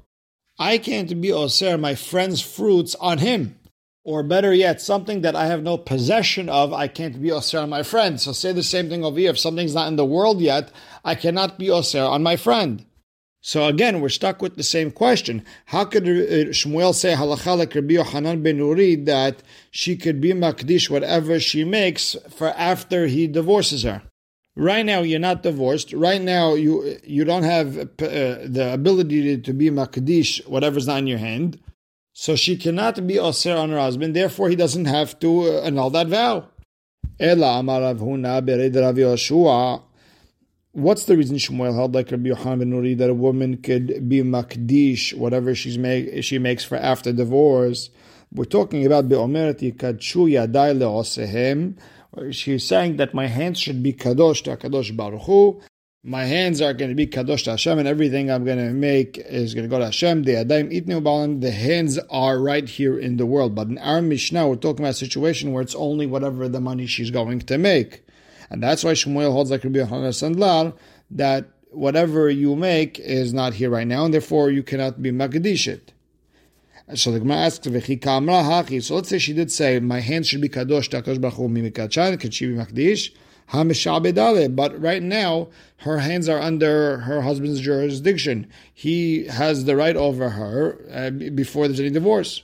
I 0.57 0.77
can't 0.77 1.19
be 1.19 1.33
oser 1.33 1.77
my 1.77 1.95
friend's 1.95 2.39
fruits 2.39 2.95
on 2.95 3.17
him. 3.17 3.59
Or 4.05 4.23
better 4.23 4.53
yet, 4.53 4.79
something 4.79 5.19
that 5.19 5.35
I 5.35 5.47
have 5.47 5.63
no 5.63 5.77
possession 5.77 6.47
of, 6.47 6.71
I 6.71 6.87
can't 6.87 7.21
be 7.21 7.29
oser 7.29 7.59
on 7.59 7.69
my 7.69 7.83
friend. 7.83 8.21
So 8.21 8.31
say 8.31 8.53
the 8.53 8.63
same 8.63 8.87
thing 8.87 9.03
over 9.03 9.19
here. 9.19 9.31
If 9.31 9.39
something's 9.39 9.75
not 9.75 9.89
in 9.89 9.97
the 9.97 10.05
world 10.05 10.39
yet, 10.39 10.71
I 11.03 11.13
cannot 11.13 11.59
be 11.59 11.69
oser 11.69 12.03
on 12.03 12.23
my 12.23 12.37
friend. 12.37 12.85
So 13.41 13.67
again, 13.67 13.99
we're 13.99 14.07
stuck 14.07 14.41
with 14.41 14.55
the 14.55 14.63
same 14.63 14.91
question. 14.91 15.43
How 15.65 15.83
could 15.83 16.05
Shmuel 16.05 16.95
say 16.95 17.15
halacha 17.15 17.57
like 17.57 17.75
Rabbi 17.75 17.95
Yochanan 17.95 18.41
ben 18.41 18.59
Nuri 18.59 19.05
that 19.07 19.43
she 19.71 19.97
could 19.97 20.21
be 20.21 20.31
makdish 20.31 20.89
whatever 20.89 21.37
she 21.37 21.65
makes 21.65 22.15
for 22.29 22.51
after 22.51 23.07
he 23.07 23.27
divorces 23.27 23.83
her? 23.83 24.03
Right 24.57 24.85
now, 24.85 25.01
you're 25.01 25.19
not 25.19 25.43
divorced. 25.43 25.91
Right 25.91 26.21
now, 26.21 26.53
you 26.53 26.97
you 27.03 27.25
don't 27.25 27.43
have 27.43 27.77
uh, 27.77 27.85
the 27.99 28.71
ability 28.73 29.41
to 29.41 29.53
be 29.53 29.69
makdish, 29.69 30.47
whatever's 30.47 30.87
not 30.87 30.99
in 30.99 31.07
your 31.07 31.17
hand. 31.17 31.59
So 32.13 32.37
she 32.37 32.55
cannot 32.55 33.05
be 33.05 33.15
osir 33.15 33.57
on 33.57 33.71
her 33.71 33.79
husband. 33.79 34.15
Therefore, 34.15 34.47
he 34.49 34.55
doesn't 34.55 34.85
have 34.85 35.19
to 35.19 35.41
uh, 35.41 35.61
annul 35.63 35.89
that 35.89 36.07
vow. 36.07 36.47
What's 40.77 41.05
the 41.05 41.17
reason 41.17 41.37
Shmuel 41.37 41.75
held 41.75 41.93
like 41.93 42.11
Rabbi 42.11 42.29
Yochanan 42.29 42.59
ben 42.59 42.71
Nuri 42.71 42.97
that 42.97 43.09
a 43.09 43.13
woman 43.13 43.57
could 43.57 44.07
be 44.07 44.21
makdish, 44.21 45.13
whatever 45.13 45.53
she's 45.55 45.77
make, 45.77 46.23
she 46.23 46.39
makes 46.39 46.63
for 46.63 46.77
after 46.77 47.11
divorce? 47.11 47.89
We're 48.33 48.45
talking 48.45 48.85
about 48.85 49.09
be'omerati 49.09 49.75
kadshu 49.75 50.29
yadai 50.31 50.77
le'osehem 50.77 51.77
she's 52.31 52.65
saying 52.65 52.97
that 52.97 53.13
my 53.13 53.27
hands 53.27 53.59
should 53.59 53.83
be 53.83 53.93
kadosh 53.93 54.43
to 54.43 54.57
Kadosh 54.57 54.95
Baruch 54.95 55.23
Hu. 55.23 55.61
My 56.03 56.25
hands 56.25 56.61
are 56.61 56.73
going 56.73 56.89
to 56.89 56.95
be 56.95 57.07
kadosh 57.07 57.45
to 57.45 57.51
Hashem, 57.51 57.79
and 57.79 57.87
everything 57.87 58.29
I'm 58.29 58.45
going 58.45 58.59
to 58.59 58.71
make 58.71 59.17
is 59.17 59.55
going 59.55 59.63
to 59.63 59.69
go 59.69 59.79
to 59.79 59.85
Hashem. 59.85 60.23
The 60.23 60.33
adaim 60.33 60.71
itnu 60.71 61.03
balan. 61.03 61.39
The 61.39 61.51
hands 61.51 61.97
are 62.09 62.39
right 62.39 62.67
here 62.67 62.97
in 62.99 63.17
the 63.17 63.25
world, 63.25 63.55
but 63.55 63.67
in 63.67 63.79
our 63.79 64.01
Mishnah, 64.01 64.47
we're 64.47 64.55
talking 64.55 64.85
about 64.85 64.91
a 64.91 64.93
situation 65.05 65.51
where 65.51 65.63
it's 65.63 65.73
only 65.73 66.05
whatever 66.05 66.47
the 66.47 66.61
money 66.61 66.85
she's 66.85 67.09
going 67.09 67.39
to 67.39 67.57
make, 67.57 68.05
and 68.51 68.61
that's 68.61 68.83
why 68.83 68.91
Shmuel 68.91 69.31
holds 69.31 69.49
like 69.49 69.63
Rabbi 69.63 69.79
Yochanan 69.79 70.13
Sandlar 70.13 70.73
that 71.09 71.49
whatever 71.71 72.29
you 72.29 72.55
make 72.55 72.99
is 72.99 73.33
not 73.33 73.55
here 73.55 73.71
right 73.71 73.87
now, 73.87 74.05
and 74.05 74.13
therefore 74.13 74.51
you 74.51 74.61
cannot 74.61 75.01
be 75.01 75.11
makdish 75.11 75.67
it. 75.67 75.91
So 76.93 77.11
the 77.11 77.19
Gemara 77.19 77.37
asks, 77.37 77.67
"V'chi 77.67 77.99
kamra 77.99 78.43
hachi." 78.43 78.83
So 78.83 78.95
let's 78.95 79.09
say 79.09 79.17
she 79.17 79.33
did 79.33 79.51
say, 79.51 79.79
"My 79.79 80.01
hands 80.01 80.27
should 80.27 80.41
be 80.41 80.49
kadosh 80.49 80.89
takadosh 80.89 81.19
baruch 81.19 81.35
hu 81.35 81.49
mimikachan." 81.49 82.19
Could 82.19 82.33
she 82.33 82.47
be 82.47 82.53
makdish? 82.53 83.11
But 84.55 84.81
right 84.81 85.03
now, 85.03 85.49
her 85.77 85.99
hands 85.99 86.27
are 86.27 86.39
under 86.39 86.97
her 86.97 87.21
husband's 87.21 87.61
jurisdiction. 87.61 88.47
He 88.73 89.27
has 89.27 89.65
the 89.65 89.75
right 89.75 89.95
over 89.95 90.31
her 90.31 90.79
uh, 90.91 91.11
before 91.11 91.67
there's 91.67 91.79
any 91.79 91.91
divorce. 91.91 92.41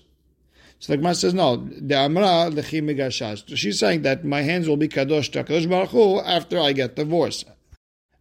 So 0.78 0.94
the 0.94 0.98
Gemara 0.98 1.16
says, 1.16 1.34
no, 1.34 1.56
the 1.58 1.96
Amra 1.96 2.52
lechi 2.52 2.84
migashash. 2.84 3.58
She's 3.58 3.80
saying 3.80 4.04
that 4.04 4.24
my 4.26 4.44
hands 4.44 4.68
will 4.68 4.78
be 4.78 4.88
kadosh 4.88 5.32
baruch 5.68 5.90
hu 5.90 6.20
after 6.20 6.60
I 6.60 6.74
get 6.74 6.96
divorced. 6.96 7.46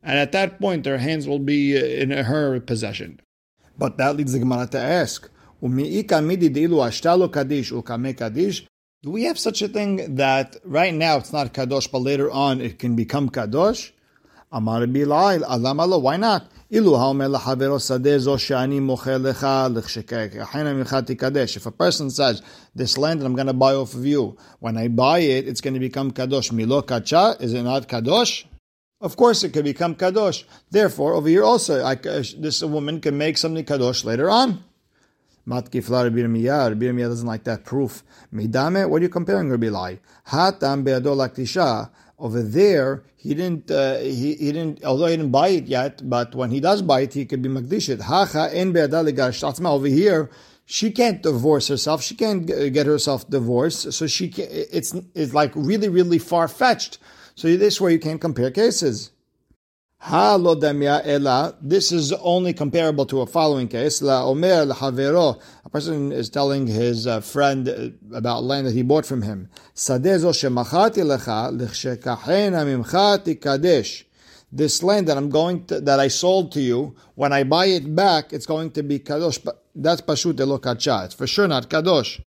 And 0.02 0.18
at 0.18 0.32
that 0.32 0.58
point, 0.58 0.86
her 0.86 0.96
hands 0.96 1.28
will 1.28 1.38
be 1.38 1.76
in 1.76 2.10
her 2.10 2.60
possession. 2.60 3.20
But 3.76 3.98
that 3.98 4.16
leads 4.16 4.32
the 4.32 4.38
Gemara 4.38 4.66
to 4.68 4.78
ask, 4.78 5.28
do 9.05 9.11
we 9.11 9.23
have 9.23 9.37
such 9.37 9.61
a 9.61 9.67
thing 9.67 10.15
that 10.15 10.55
right 10.63 10.93
now 10.93 11.17
it's 11.17 11.31
not 11.31 11.53
kadosh, 11.53 11.91
but 11.91 11.99
later 11.99 12.29
on 12.31 12.59
it 12.59 12.79
can 12.79 12.95
become 12.95 13.29
kadosh? 13.29 13.91
Amar 14.51 14.87
Bilal, 14.87 15.39
alamalo, 15.39 16.01
why 16.01 16.17
not? 16.17 16.47
Ilu 16.71 16.97
haomer 16.97 17.29
לחברו 17.29 17.79
שדה 17.79 18.19
זו 18.19 18.37
שאני 18.37 18.79
מוכר 18.79 19.17
לך 19.17 19.47
לכשכהנה 19.73 20.73
ממך 20.73 20.93
תקדש. 21.05 21.57
If 21.57 21.67
a 21.67 21.71
person 21.71 22.09
says, 22.09 22.41
this 22.73 22.97
land 22.97 23.21
that 23.21 23.25
I'm 23.25 23.35
going 23.35 23.47
to 23.47 23.53
buy 23.53 23.75
off 23.75 23.93
of 23.93 24.05
you, 24.05 24.35
when 24.59 24.75
I 24.75 24.87
buy 24.87 25.19
it, 25.19 25.47
it's 25.47 25.61
going 25.61 25.75
to 25.75 25.79
become 25.79 26.11
kadosh. 26.11 26.51
Milo 26.51 26.81
kacha, 26.81 27.37
is 27.39 27.53
it 27.53 27.61
not 27.61 27.87
kadosh? 27.87 28.45
Of 29.01 29.15
course 29.17 29.43
it 29.43 29.53
could 29.53 29.65
become 29.65 29.93
kadosh. 29.93 30.43
Therefore, 30.71 31.13
over 31.13 31.29
here 31.29 31.43
also, 31.43 31.85
I, 31.85 31.95
this 31.95 32.63
woman 32.63 32.99
can 33.01 33.17
make 33.17 33.37
something 33.37 33.63
kadosh 33.63 34.03
later 34.03 34.29
on. 34.29 34.63
Matkifla 35.50 36.04
Rabbi 36.04 36.20
Yirmiyah. 36.20 36.68
Rabbi 36.68 36.86
Yirmiyah 36.86 37.08
doesn't 37.08 37.26
like 37.26 37.42
that 37.44 37.64
proof. 37.64 38.04
Midame, 38.32 38.88
what 38.88 39.00
are 39.00 39.02
you 39.02 39.08
comparing, 39.08 39.50
Rabbi 39.50 39.66
Ilai? 39.66 39.98
Hatam 40.28 40.84
be'ado 40.84 41.14
laktisha. 41.14 41.90
Over 42.18 42.42
there, 42.42 43.02
he 43.16 43.34
didn't. 43.34 43.70
Uh, 43.70 43.98
he, 43.98 44.34
he 44.34 44.52
didn't. 44.52 44.84
Although 44.84 45.06
he 45.06 45.16
didn't 45.16 45.32
buy 45.32 45.48
it 45.48 45.66
yet, 45.66 46.08
but 46.08 46.34
when 46.34 46.50
he 46.50 46.60
does 46.60 46.82
buy 46.82 47.00
it, 47.00 47.14
he 47.14 47.24
could 47.24 47.42
be 47.42 47.48
magdishit. 47.48 48.00
Hacha 48.02 48.54
en 48.54 48.72
be'ada 48.72 49.66
Over 49.66 49.86
here, 49.86 50.30
she 50.66 50.90
can't 50.90 51.22
divorce 51.22 51.68
herself. 51.68 52.02
She 52.02 52.14
can't 52.14 52.46
get 52.46 52.86
herself 52.86 53.28
divorced. 53.28 53.92
So 53.92 54.06
she. 54.06 54.28
Can, 54.28 54.46
it's 54.50 54.94
it's 55.14 55.32
like 55.32 55.52
really 55.56 55.88
really 55.88 56.18
far 56.18 56.46
fetched. 56.46 56.98
So 57.34 57.56
this 57.56 57.80
way 57.80 57.92
you 57.92 57.98
can't 57.98 58.20
compare 58.20 58.50
cases. 58.50 59.10
Ela. 60.02 61.54
This 61.60 61.92
is 61.92 62.12
only 62.12 62.52
comparable 62.54 63.04
to 63.06 63.20
a 63.20 63.26
following 63.26 63.68
case. 63.68 64.00
La 64.00 64.24
omer 64.24 64.66
havero. 64.66 65.40
A 65.64 65.68
person 65.68 66.10
is 66.10 66.30
telling 66.30 66.66
his 66.66 67.06
uh, 67.06 67.20
friend 67.20 67.68
uh, 67.68 68.16
about 68.16 68.42
land 68.42 68.66
that 68.66 68.72
he 68.72 68.82
bought 68.82 69.04
from 69.04 69.22
him. 69.22 69.48
Sadezo 69.74 70.32
shemachati 70.32 71.04
lecha 71.04 71.52
lichshekachena 71.54 72.64
mimcha 72.64 73.40
kadesh. 73.40 74.04
This 74.52 74.82
land 74.82 75.06
that 75.06 75.16
I'm 75.16 75.28
going 75.28 75.66
to, 75.66 75.80
that 75.80 76.00
I 76.00 76.08
sold 76.08 76.50
to 76.52 76.60
you, 76.60 76.96
when 77.14 77.32
I 77.32 77.44
buy 77.44 77.66
it 77.66 77.94
back, 77.94 78.32
it's 78.32 78.46
going 78.46 78.72
to 78.72 78.82
be 78.82 78.98
kadosh. 78.98 79.46
That's 79.74 80.00
pashut 80.00 80.34
elokacha. 80.34 81.04
It's 81.04 81.14
for 81.14 81.26
sure 81.26 81.46
not 81.46 81.68
kadosh. 81.68 82.20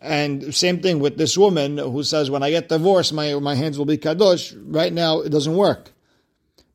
And 0.00 0.54
same 0.54 0.80
thing 0.80 0.98
with 0.98 1.18
this 1.18 1.36
woman 1.36 1.78
who 1.78 2.02
says, 2.02 2.30
when 2.30 2.42
I 2.42 2.50
get 2.50 2.68
divorced, 2.68 3.12
my, 3.12 3.34
my 3.34 3.54
hands 3.54 3.78
will 3.78 3.84
be 3.84 3.98
kadosh. 3.98 4.56
Right 4.64 4.92
now, 4.92 5.20
it 5.20 5.28
doesn't 5.28 5.54
work. 5.54 5.92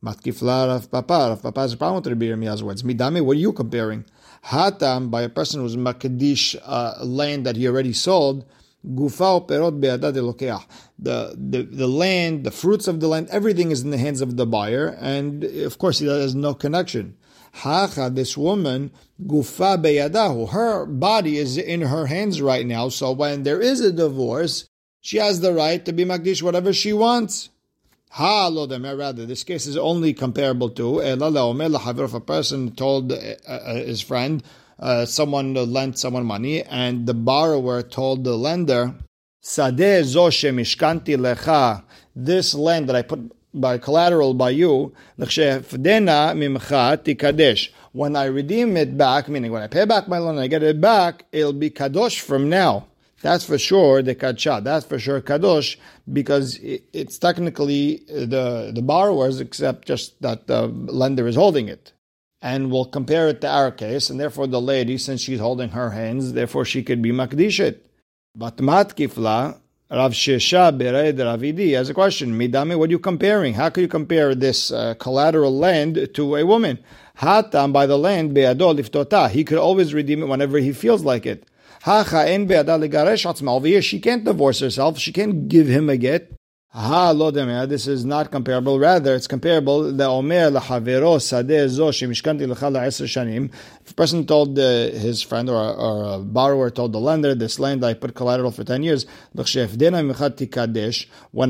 Matkifla 0.04 0.68
Rav 0.68 0.90
Papa. 0.90 1.28
Rav 1.30 1.42
Papa 1.42 1.68
a 1.72 1.76
problem 1.76 2.02
with 2.02 2.06
Rabbi 2.06 2.26
Yirmiyah's 2.26 2.62
words. 2.62 2.82
Midame, 2.82 3.24
what 3.24 3.36
are 3.36 3.40
you 3.40 3.52
comparing? 3.52 4.04
Hatam, 4.44 5.10
by 5.10 5.22
a 5.22 5.28
person 5.30 5.60
who's 5.60 5.76
makadish 5.76 6.56
uh, 6.62 7.02
land 7.02 7.46
that 7.46 7.56
he 7.56 7.66
already 7.66 7.94
sold, 7.94 8.44
gufa 8.86 9.46
perot 9.48 9.80
be'adad 9.80 10.66
The, 10.98 11.34
the, 11.38 11.62
the 11.62 11.86
land, 11.86 12.44
the 12.44 12.50
fruits 12.50 12.86
of 12.86 13.00
the 13.00 13.08
land, 13.08 13.28
everything 13.30 13.70
is 13.70 13.82
in 13.82 13.90
the 13.90 13.96
hands 13.96 14.20
of 14.20 14.36
the 14.36 14.44
buyer, 14.44 14.88
and 15.00 15.44
of 15.44 15.78
course 15.78 16.00
he 16.00 16.06
has 16.06 16.34
no 16.34 16.52
connection. 16.52 17.16
Hacha, 17.52 18.10
this 18.10 18.36
woman, 18.36 18.90
gufa 19.24 19.82
beyadahu, 19.82 20.50
her 20.50 20.84
body 20.84 21.38
is 21.38 21.56
in 21.56 21.80
her 21.80 22.06
hands 22.06 22.42
right 22.42 22.66
now, 22.66 22.90
so 22.90 23.12
when 23.12 23.44
there 23.44 23.62
is 23.62 23.80
a 23.80 23.92
divorce, 23.92 24.68
she 25.00 25.16
has 25.16 25.40
the 25.40 25.54
right 25.54 25.82
to 25.86 25.92
be 25.92 26.04
makdish 26.04 26.42
whatever 26.42 26.74
she 26.74 26.92
wants. 26.92 27.48
Ha 28.14 28.46
lo 28.46 28.68
rather, 28.68 29.26
this 29.26 29.42
case 29.42 29.66
is 29.66 29.76
only 29.76 30.14
comparable 30.14 30.70
to 30.70 31.00
if 31.00 32.14
a 32.14 32.20
person 32.20 32.70
told 32.76 33.10
uh, 33.10 33.16
uh, 33.44 33.74
his 33.74 34.02
friend, 34.02 34.40
uh, 34.78 35.04
someone 35.04 35.54
lent 35.54 35.98
someone 35.98 36.24
money, 36.24 36.62
and 36.62 37.08
the 37.08 37.14
borrower 37.14 37.82
told 37.82 38.22
the 38.22 38.36
lender, 38.36 38.94
Sadeh 39.42 40.04
zoshe 40.04 40.54
mishkanti 40.54 41.16
lecha, 41.16 41.82
this 42.14 42.54
land 42.54 42.88
that 42.88 42.94
I 42.94 43.02
put 43.02 43.32
by 43.52 43.78
collateral 43.78 44.32
by 44.32 44.50
you, 44.50 44.92
mimcha. 45.18 45.64
When 47.90 48.14
I 48.14 48.26
redeem 48.26 48.76
it 48.76 48.96
back, 48.96 49.28
meaning 49.28 49.50
when 49.50 49.62
I 49.62 49.66
pay 49.66 49.86
back 49.86 50.06
my 50.06 50.18
loan 50.18 50.36
and 50.36 50.40
I 50.40 50.46
get 50.46 50.62
it 50.62 50.80
back, 50.80 51.24
it'll 51.32 51.52
be 51.52 51.70
kadosh 51.70 52.20
from 52.20 52.48
now. 52.48 52.86
That's 53.24 53.46
for 53.46 53.56
sure 53.56 54.02
the 54.02 54.14
kadsha. 54.14 54.62
That's 54.62 54.84
for 54.84 54.98
sure 54.98 55.22
kadosh 55.22 55.78
because 56.12 56.58
it's 56.60 57.16
technically 57.16 58.04
the 58.06 58.70
the 58.74 58.82
borrowers, 58.82 59.40
except 59.40 59.88
just 59.88 60.20
that 60.20 60.46
the 60.46 60.66
lender 61.02 61.26
is 61.26 61.34
holding 61.34 61.68
it. 61.68 61.94
And 62.42 62.70
we'll 62.70 62.84
compare 62.98 63.28
it 63.28 63.40
to 63.40 63.48
our 63.48 63.70
case, 63.70 64.10
and 64.10 64.20
therefore 64.20 64.46
the 64.46 64.60
lady, 64.60 64.98
since 64.98 65.22
she's 65.22 65.40
holding 65.40 65.70
her 65.70 65.88
hands, 65.92 66.34
therefore 66.34 66.66
she 66.66 66.82
could 66.82 67.00
be 67.00 67.12
makdishit. 67.12 67.78
But 68.36 68.58
matkifla, 68.58 69.58
Rav 69.90 70.12
Shisha 70.12 70.78
brei 70.78 71.16
d'Rav 71.16 71.40
Idi 71.40 71.74
has 71.76 71.88
a 71.88 71.94
question. 71.94 72.38
Midami, 72.38 72.76
what 72.76 72.90
are 72.90 72.92
you 72.92 72.98
comparing? 72.98 73.54
How 73.54 73.70
can 73.70 73.84
you 73.84 73.88
compare 73.88 74.34
this 74.34 74.70
uh, 74.70 74.92
collateral 74.98 75.56
land 75.56 76.10
to 76.12 76.36
a 76.36 76.44
woman? 76.44 76.78
Hatam 77.16 77.72
by 77.72 77.86
the 77.86 77.96
land 77.96 78.36
beadol 78.36 78.78
liftota. 78.78 79.30
He 79.30 79.44
could 79.44 79.56
always 79.56 79.94
redeem 79.94 80.22
it 80.22 80.26
whenever 80.26 80.58
he 80.58 80.74
feels 80.74 81.04
like 81.04 81.24
it. 81.24 81.48
Over 81.86 83.66
here, 83.66 83.82
she 83.82 84.00
can't 84.00 84.24
divorce 84.24 84.60
herself. 84.60 84.98
She 84.98 85.12
can't 85.12 85.48
give 85.48 85.66
him 85.66 85.90
a 85.90 85.98
get. 85.98 86.32
Ha 86.70 87.10
lo 87.10 87.30
This 87.30 87.86
is 87.86 88.06
not 88.06 88.32
comparable. 88.32 88.78
Rather, 88.78 89.14
it's 89.14 89.26
comparable. 89.26 89.92
The 89.92 90.06
omer 90.06 90.50
lahavero 90.50 91.18
sadeh 91.18 91.68
zo 91.68 91.90
shemishkanti 91.90 92.46
lecha 92.52 92.72
la'eser 92.72 93.06
shanim. 93.06 93.52
If 93.84 93.90
a 93.92 93.94
person 93.94 94.26
told 94.26 94.58
uh, 94.58 94.90
his 94.90 95.22
friend 95.22 95.48
or, 95.50 95.56
or 95.56 96.14
a 96.14 96.18
borrower 96.18 96.70
told 96.70 96.92
the 96.92 96.98
lender, 96.98 97.34
this 97.34 97.60
land 97.60 97.84
I 97.84 97.94
put 97.94 98.14
collateral 98.14 98.50
for 98.50 98.64
ten 98.64 98.82
years. 98.82 99.06
When 99.34 99.46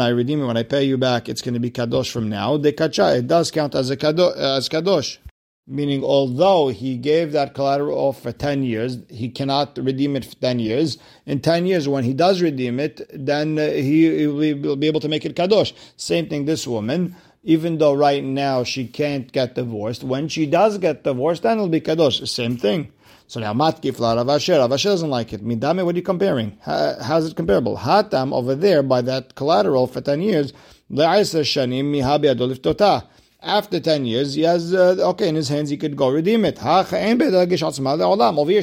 I 0.00 0.08
redeem 0.08 0.42
it, 0.42 0.46
when 0.46 0.56
I 0.56 0.62
pay 0.62 0.84
you 0.84 0.98
back, 0.98 1.28
it's 1.28 1.42
going 1.42 1.54
to 1.54 1.60
be 1.60 1.70
kadosh 1.70 2.10
from 2.10 2.28
now. 2.28 2.58
The 2.58 2.72
kacha, 2.72 3.16
it 3.16 3.28
does 3.28 3.50
count 3.50 3.74
as 3.74 3.90
a. 3.90 3.94
As 3.94 4.68
kadosh. 4.68 5.18
Meaning, 5.66 6.04
although 6.04 6.68
he 6.68 6.98
gave 6.98 7.32
that 7.32 7.54
collateral 7.54 8.12
for 8.12 8.32
10 8.32 8.64
years, 8.64 8.98
he 9.08 9.30
cannot 9.30 9.78
redeem 9.78 10.14
it 10.14 10.26
for 10.26 10.34
10 10.36 10.58
years. 10.58 10.98
In 11.24 11.40
10 11.40 11.66
years, 11.66 11.88
when 11.88 12.04
he 12.04 12.12
does 12.12 12.42
redeem 12.42 12.78
it, 12.78 13.00
then 13.14 13.58
uh, 13.58 13.70
he, 13.70 14.26
will 14.26 14.76
be 14.76 14.86
able 14.86 15.00
to 15.00 15.08
make 15.08 15.24
it 15.24 15.34
kadosh. 15.34 15.72
Same 15.96 16.28
thing, 16.28 16.44
this 16.44 16.66
woman, 16.66 17.16
even 17.44 17.78
though 17.78 17.94
right 17.94 18.22
now 18.22 18.62
she 18.62 18.86
can't 18.86 19.32
get 19.32 19.54
divorced, 19.54 20.04
when 20.04 20.28
she 20.28 20.44
does 20.44 20.76
get 20.76 21.02
divorced, 21.02 21.44
then 21.44 21.56
it'll 21.56 21.68
be 21.68 21.80
kadosh. 21.80 22.28
Same 22.28 22.58
thing. 22.58 22.92
So 23.26 23.40
now 23.40 23.54
matkifla 23.54 24.16
Rav 24.16 24.26
Ashi. 24.26 24.58
Rav 24.58 24.70
Ashi 24.70 24.84
doesn't 24.84 25.08
like 25.08 25.32
it. 25.32 25.42
Midame, 25.42 25.82
what 25.86 25.94
are 25.94 25.98
you 25.98 26.02
comparing? 26.02 26.58
How's 26.62 27.30
it 27.30 27.36
comparable? 27.36 27.78
Hatam 27.78 28.34
over 28.34 28.54
there 28.54 28.82
by 28.82 29.00
that 29.00 29.34
collateral 29.34 29.86
for 29.86 30.02
10 30.02 30.20
years, 30.20 30.52
le'aisa 30.90 31.40
shanim 31.40 31.84
mihabi 31.84 32.34
adolif 32.34 32.62
tota 32.62 33.08
after 33.44 33.78
10 33.78 34.06
years, 34.06 34.34
he 34.34 34.42
has, 34.42 34.74
uh, 34.74 34.96
okay, 35.10 35.28
in 35.28 35.34
his 35.34 35.48
hands, 35.48 35.70
he 35.70 35.76
could 35.76 35.96
go 35.96 36.08
redeem 36.08 36.44
it. 36.44 36.58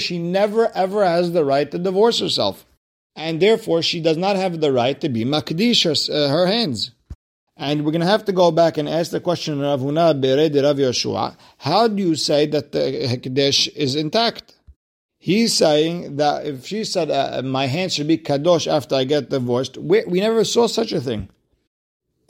She 0.02 0.18
never 0.18 0.72
ever 0.76 1.06
has 1.06 1.32
the 1.32 1.46
right 1.46 1.70
to 1.72 1.78
divorce 1.78 2.20
herself. 2.20 2.66
And 3.16 3.42
therefore, 3.42 3.82
she 3.82 4.02
does 4.02 4.18
not 4.18 4.36
have 4.38 4.60
the 4.60 4.72
right 4.72 5.00
to 5.02 5.10
be 5.10 5.24
makdish 5.24 5.84
her, 5.84 6.14
uh, 6.14 6.30
her 6.30 6.48
hands. 6.48 6.92
And 7.58 7.86
we're 7.86 7.92
going 7.92 8.02
to 8.02 8.08
have 8.08 8.26
to 8.26 8.32
go 8.32 8.50
back 8.50 8.78
and 8.78 8.90
ask 8.90 9.12
the 9.12 9.20
question 9.20 9.64
of 9.64 9.84
Rav 9.84 10.16
Yeshua. 10.16 11.36
How 11.58 11.88
do 11.88 12.02
you 12.02 12.16
say 12.16 12.48
that 12.48 12.72
the 12.72 12.80
Hekdesh 12.80 13.68
is 13.76 13.96
intact? 13.96 14.56
He's 15.20 15.54
saying 15.54 16.16
that 16.16 16.48
if 16.48 16.66
she 16.66 16.84
said, 16.84 17.12
uh, 17.12 17.44
my 17.44 17.68
hands 17.68 17.94
should 17.94 18.08
be 18.08 18.18
kadosh 18.18 18.66
after 18.66 18.96
I 18.96 19.04
get 19.04 19.30
divorced, 19.30 19.78
we, 19.78 20.04
we 20.06 20.20
never 20.20 20.44
saw 20.44 20.66
such 20.66 20.92
a 20.92 21.00
thing. 21.00 21.30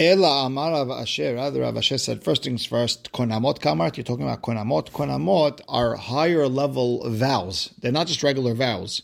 Ela 0.01 0.48
Amar 0.48 0.72
Ashi, 0.72 1.36
rather 1.36 1.62
Rav 1.62 1.75
Ashi 1.75 2.00
said, 2.00 2.24
first 2.24 2.43
things 2.43 2.65
first, 2.65 3.12
Konamot 3.12 3.60
Kamart, 3.60 3.98
you're 3.98 4.03
talking 4.03 4.24
about 4.24 4.41
Konamot. 4.41 4.89
Konamot 4.89 5.62
are 5.67 5.96
higher 5.96 6.48
level 6.48 7.08
vows. 7.08 7.72
They're 7.79 7.91
not 7.91 8.08
just 8.08 8.24
regular 8.24 8.55
vows. 8.55 9.03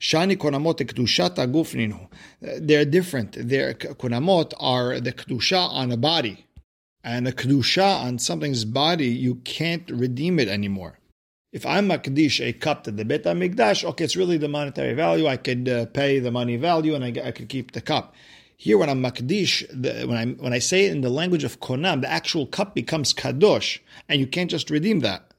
Shani 0.00 0.36
Konamot 0.36 0.78
Kedushat 0.80 1.36
Agufninu. 1.36 2.08
They're 2.40 2.84
different. 2.84 3.36
Their 3.38 3.74
Konamot 3.74 4.52
are 4.58 4.98
the 4.98 5.12
Kedusha 5.12 5.60
on 5.70 5.92
a 5.92 5.96
body. 5.96 6.44
And 7.04 7.28
a 7.28 7.32
Kedusha 7.32 8.02
on 8.04 8.18
something's 8.18 8.64
body, 8.64 9.10
you 9.10 9.36
can't 9.44 9.88
redeem 9.88 10.40
it 10.40 10.48
anymore. 10.48 10.98
if 11.52 11.64
I'm 11.64 11.88
a 11.90 11.98
makdish 11.98 12.44
a 12.44 12.52
cup 12.52 12.82
to 12.84 12.90
the 12.90 13.04
Bet 13.04 13.22
HaMikdash, 13.22 13.84
okay, 13.90 14.04
it's 14.04 14.16
really 14.16 14.38
the 14.38 14.48
monetary 14.48 14.94
value. 14.94 15.28
I 15.28 15.36
could 15.36 15.68
uh, 15.68 15.86
pay 15.86 16.18
the 16.18 16.32
money 16.32 16.56
value 16.56 16.96
and 16.96 17.04
I, 17.04 17.28
I 17.28 17.30
could 17.30 17.48
keep 17.48 17.72
the 17.72 17.80
cup. 17.80 18.14
Here, 18.62 18.78
when 18.78 18.88
I'm 18.88 19.02
makdish, 19.02 19.66
the, 19.72 20.06
when 20.06 20.16
I 20.16 20.24
when 20.40 20.52
I 20.52 20.60
say 20.60 20.84
it 20.84 20.92
in 20.92 21.00
the 21.00 21.10
language 21.10 21.42
of 21.42 21.58
konam, 21.58 22.00
the 22.00 22.08
actual 22.08 22.46
cup 22.46 22.76
becomes 22.76 23.12
kadosh, 23.12 23.80
and 24.08 24.20
you 24.20 24.26
can't 24.28 24.48
just 24.48 24.70
redeem 24.70 25.00
that. 25.00 25.32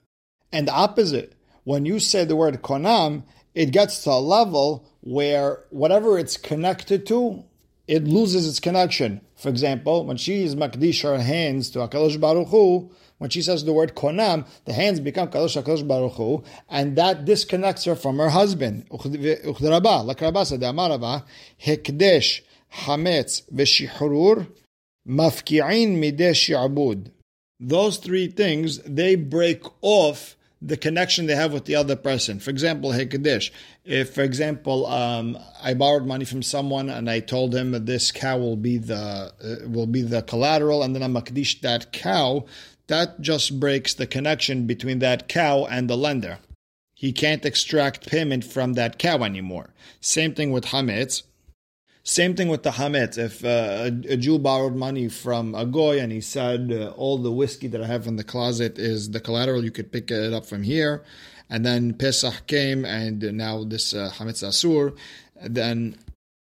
And 0.51 0.67
the 0.67 0.73
opposite, 0.73 1.33
when 1.63 1.85
you 1.85 2.01
say 2.01 2.25
the 2.25 2.35
word 2.35 2.61
konam, 2.61 3.23
it 3.55 3.71
gets 3.71 4.03
to 4.03 4.09
a 4.09 4.19
level 4.19 4.85
where 4.99 5.63
whatever 5.69 6.19
it's 6.19 6.35
connected 6.35 7.05
to, 7.07 7.45
it 7.87 8.03
loses 8.03 8.45
its 8.45 8.59
connection. 8.59 9.21
For 9.37 9.47
example, 9.47 10.05
when 10.05 10.17
she 10.17 10.43
is 10.43 10.57
makdish 10.57 11.03
her 11.03 11.17
hands 11.17 11.69
to 11.69 11.79
Hakadosh 11.79 12.19
Baruch 12.19 12.49
Hu, 12.49 12.91
when 13.19 13.29
she 13.29 13.41
says 13.41 13.63
the 13.63 13.71
word 13.71 13.95
konam, 13.95 14.45
the 14.65 14.73
hands 14.73 14.99
become 14.99 15.29
kadosh 15.29 15.55
Hakadosh 15.63 15.87
Baruch 15.87 16.15
Hu, 16.15 16.43
and 16.69 16.97
that 16.97 17.23
disconnects 17.23 17.85
her 17.85 17.95
from 17.95 18.17
her 18.17 18.31
husband. 18.31 18.85
Like 18.91 20.21
Rabba 20.21 20.45
said, 20.45 20.59
hekdesh 20.59 22.41
hametz 22.73 23.43
v'shihrur 23.51 24.47
mafki'in 25.07 25.97
mideh 25.97 26.33
shi'abud. 26.33 27.11
Those 27.59 27.97
three 27.97 28.27
things, 28.27 28.79
they 28.79 29.15
break 29.15 29.63
off 29.81 30.35
the 30.61 30.77
connection 30.77 31.25
they 31.25 31.35
have 31.35 31.51
with 31.51 31.65
the 31.65 31.75
other 31.75 31.95
person. 31.95 32.39
For 32.39 32.49
example, 32.49 32.91
Hekadesh. 32.91 33.51
If, 33.83 34.13
for 34.15 34.21
example, 34.21 34.85
um, 34.85 35.37
I 35.61 35.73
borrowed 35.73 36.05
money 36.05 36.23
from 36.23 36.41
someone 36.41 36.89
and 36.89 37.09
I 37.09 37.19
told 37.19 37.53
him 37.53 37.71
that 37.71 37.85
this 37.85 38.13
cow 38.13 38.37
will 38.37 38.55
be 38.55 38.77
the 38.77 38.95
uh, 38.95 39.67
will 39.67 39.87
be 39.87 40.01
the 40.01 40.21
collateral, 40.21 40.81
and 40.81 40.95
then 40.95 41.03
I 41.03 41.07
makdish 41.07 41.59
that 41.61 41.91
cow, 41.91 42.45
that 42.87 43.19
just 43.19 43.59
breaks 43.59 43.93
the 43.93 44.07
connection 44.07 44.65
between 44.65 44.99
that 44.99 45.27
cow 45.27 45.65
and 45.65 45.89
the 45.89 45.97
lender. 45.97 46.39
He 46.93 47.11
can't 47.11 47.45
extract 47.45 48.07
payment 48.07 48.45
from 48.45 48.73
that 48.73 48.97
cow 48.97 49.23
anymore. 49.23 49.73
Same 49.99 50.33
thing 50.33 50.51
with 50.51 50.65
hametz. 50.67 51.23
Same 52.05 52.35
thing 52.35 52.49
with 52.49 52.63
the 52.63 52.71
hametz. 52.71 53.17
If 53.17 53.45
uh, 53.45 53.47
a, 53.47 54.13
a, 54.13 54.17
Jew 54.17 54.37
borrowed 54.37 54.75
money 54.75 55.07
from 55.07 55.55
a 55.55 55.65
goy 55.65 56.01
and 56.01 56.11
he 56.11 56.19
said, 56.19 56.69
uh, 56.69 56.89
"All 56.97 57.17
the 57.17 57.31
whiskey 57.31 57.67
that 57.67 57.81
I 57.81 57.87
have 57.87 58.07
in 58.07 58.17
the 58.17 58.25
closet 58.25 58.77
is 58.77 59.11
the 59.11 59.21
collateral. 59.21 59.63
You 59.63 59.71
could 59.71 59.89
pick 59.89 60.11
it 60.11 60.33
up 60.33 60.45
from 60.45 60.63
here," 60.63 61.05
and 61.49 61.65
then 61.65 61.93
Pesach 61.93 62.45
came, 62.47 62.83
and 62.83 63.21
now 63.37 63.63
this 63.63 63.93
uh, 63.93 64.11
hametz 64.15 64.43
asur, 64.43 64.97
then 65.41 65.97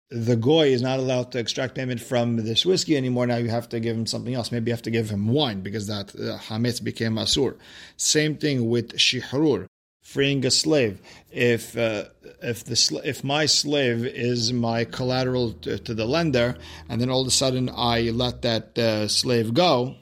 the 0.10 0.36
goy 0.36 0.70
is 0.70 0.82
not 0.82 0.98
allowed 0.98 1.32
to 1.34 1.40
extract 1.40 1.76
payment 1.76 2.02
from 2.02 2.38
this 2.38 2.66
whiskey 2.66 2.98
anymore. 2.98 3.28
Now 3.28 3.38
you 3.38 3.50
have 3.50 3.70
to 3.70 3.80
give 3.80 3.96
him 3.96 4.08
something 4.08 4.34
else. 4.34 4.52
Maybe 4.52 4.72
you 4.72 4.74
have 4.74 4.82
to 4.82 4.92
give 4.92 5.12
him 5.12 5.28
wine 5.28 5.62
because 5.62 5.86
that 5.86 6.16
uh, 6.16 6.40
hametz 6.40 6.84
became 6.84 7.18
asur. 7.18 7.56
Same 7.98 8.36
thing 8.36 8.68
with 8.68 8.98
shihrur 8.98 9.68
freeing 10.12 10.46
a 10.46 10.52
slave. 10.52 11.02
If 11.32 11.78
uh, 11.78 12.06
if 12.42 12.64
the 12.64 13.02
if 13.04 13.24
my 13.24 13.46
slave 13.46 14.06
is 14.06 14.52
my 14.52 14.84
collateral 14.84 15.54
to, 15.64 15.78
to, 15.80 15.94
the 15.94 16.06
lender, 16.06 16.58
and 16.90 17.00
then 17.00 17.10
all 17.10 17.22
of 17.22 17.28
a 17.28 17.32
sudden 17.32 17.70
I 17.70 18.10
let 18.10 18.42
that 18.42 18.78
uh, 18.78 19.08
slave 19.08 19.54
go, 19.54 19.96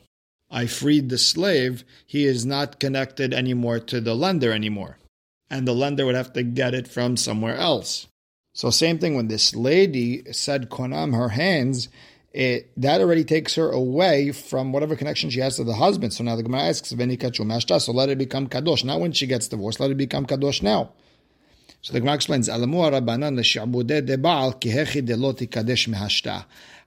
I 0.50 0.66
freed 0.66 1.10
the 1.10 1.18
slave. 1.18 1.84
He 2.06 2.26
is 2.26 2.46
not 2.46 2.80
connected 2.80 3.34
anymore 3.34 3.80
to 3.92 4.02
the 4.02 4.16
lender 4.16 4.52
anymore, 4.52 4.98
and 5.50 5.68
the 5.68 5.76
lender 5.76 6.06
would 6.06 6.16
have 6.16 6.34
to 6.34 6.44
get 6.44 6.74
it 6.74 6.88
from 6.88 7.16
somewhere 7.16 7.56
else. 7.56 8.08
So 8.54 8.72
same 8.72 8.98
thing 8.98 9.16
when 9.16 9.28
this 9.28 9.56
lady 9.56 10.24
said 10.34 10.70
konam 10.70 11.16
her 11.16 11.30
hands 11.30 11.88
it, 12.32 12.72
that 12.78 13.02
already 13.02 13.24
takes 13.24 13.56
her 13.56 13.72
away 13.72 14.32
from 14.32 14.72
whatever 14.72 14.96
connection 14.96 15.30
she 15.30 15.40
has 15.40 15.56
to 15.56 15.64
the 15.64 15.74
husband. 15.74 16.14
So 16.14 16.24
now 16.24 16.36
the 16.36 16.44
Gemara 16.44 16.62
asks, 16.62 16.90
so 16.90 16.96
let 16.96 18.10
it 18.10 18.18
become 18.18 18.48
kadosh. 18.48 18.84
Not 18.84 19.00
when 19.00 19.12
she 19.14 19.26
gets 19.28 19.48
divorced, 19.48 19.80
let 19.80 19.90
it 19.92 19.98
become 19.98 20.26
kadosh 20.26 20.62
now. 20.62 20.92
So 21.82 21.94
the 21.94 22.02
Gemara 22.02 22.16
explains, 22.16 22.50
Alamu 22.50 22.92
Rabbanan 22.92 23.38
l'shabudeh 23.38 24.06
de 24.06 24.18
kihechi 24.18 25.06
de 25.06 25.16
lo 25.16 25.34
tikadesh 25.34 25.88
mehashta. 25.88 26.46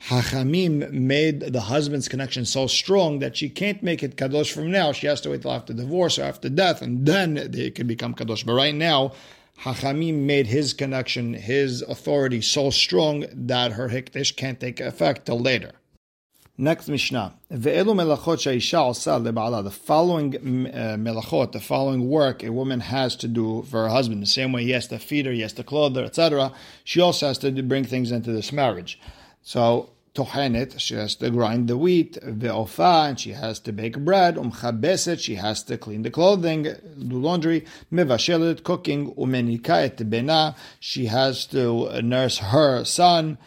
Hachamim 0.09 0.91
made 0.93 1.41
the 1.41 1.61
husband's 1.61 2.09
connection 2.09 2.45
so 2.45 2.67
strong 2.67 3.21
that 3.21 3.37
she 3.37 3.49
can't 3.49 3.83
make 3.83 4.03
it 4.03 4.17
kadosh 4.17 4.53
from 4.53 4.71
now. 4.71 4.93
She 4.93 5.07
has 5.07 5.21
to 5.23 5.31
wait 5.31 5.43
till 5.43 5.53
after 5.53 5.73
divorce 5.73 6.19
or 6.19 6.25
after 6.25 6.49
death, 6.49 6.83
and 6.83 7.07
then 7.07 7.37
it 7.37 7.75
can 7.75 7.87
become 7.87 8.15
kadosh. 8.15 8.45
But 8.45 8.53
right 8.53 8.75
now, 8.75 9.13
Hachamim 9.63 10.27
made 10.27 10.49
his 10.49 10.73
connection, 10.73 11.35
his 11.35 11.83
authority 11.83 12.41
so 12.41 12.71
strong 12.71 13.27
that 13.33 13.73
her 13.73 13.91
hikdish 13.91 14.35
can't 14.35 14.59
take 14.59 14.81
effect 14.81 15.27
till 15.27 15.39
later. 15.39 15.71
Next 16.59 16.89
Mishnah. 16.89 17.35
The 17.49 17.79
following 19.71 20.37
uh, 20.37 20.97
melachot, 20.99 21.53
the 21.53 21.61
following 21.61 22.09
work 22.09 22.43
a 22.43 22.51
woman 22.51 22.81
has 22.81 23.15
to 23.17 23.29
do 23.29 23.63
for 23.63 23.85
her 23.85 23.89
husband. 23.89 24.23
The 24.23 24.27
same 24.27 24.53
way 24.53 24.65
he 24.65 24.73
has 24.73 24.89
to 24.89 24.99
feed 24.99 25.27
her, 25.27 25.33
he 25.33 25.43
has 25.43 25.53
to 25.55 25.65
clothe 25.65 25.97
her, 25.97 26.05
etc. 26.05 26.53
She 26.83 27.01
also 27.01 27.29
has 27.29 27.39
to 27.39 27.51
bring 27.63 27.85
things 27.85 28.11
into 28.11 28.33
this 28.33 28.53
marriage. 28.53 29.01
So 29.43 29.91
tohenet, 30.15 30.79
she 30.79 30.95
has 30.95 31.15
to 31.17 31.31
grind 31.31 31.69
the 31.69 31.77
wheat, 31.77 32.19
ve'ofa, 32.23 33.09
and 33.09 33.21
she 33.21 33.31
has 33.31 33.59
to 33.61 33.73
bake 33.73 33.99
bread, 33.99 34.37
umchabeset, 34.37 35.21
she 35.21 35.37
has 35.37 35.63
to 35.63 35.79
clean 35.79 36.03
the 36.03 36.11
clothing, 36.11 36.63
do 36.63 37.19
laundry, 37.19 37.65
mevashelet, 37.91 38.63
cooking, 38.63 39.15
umenika 39.15 40.09
bena, 40.09 40.55
she 40.79 41.07
has 41.07 41.47
to 41.47 42.01
nurse 42.03 42.39
her 42.39 42.85
son, 42.85 43.39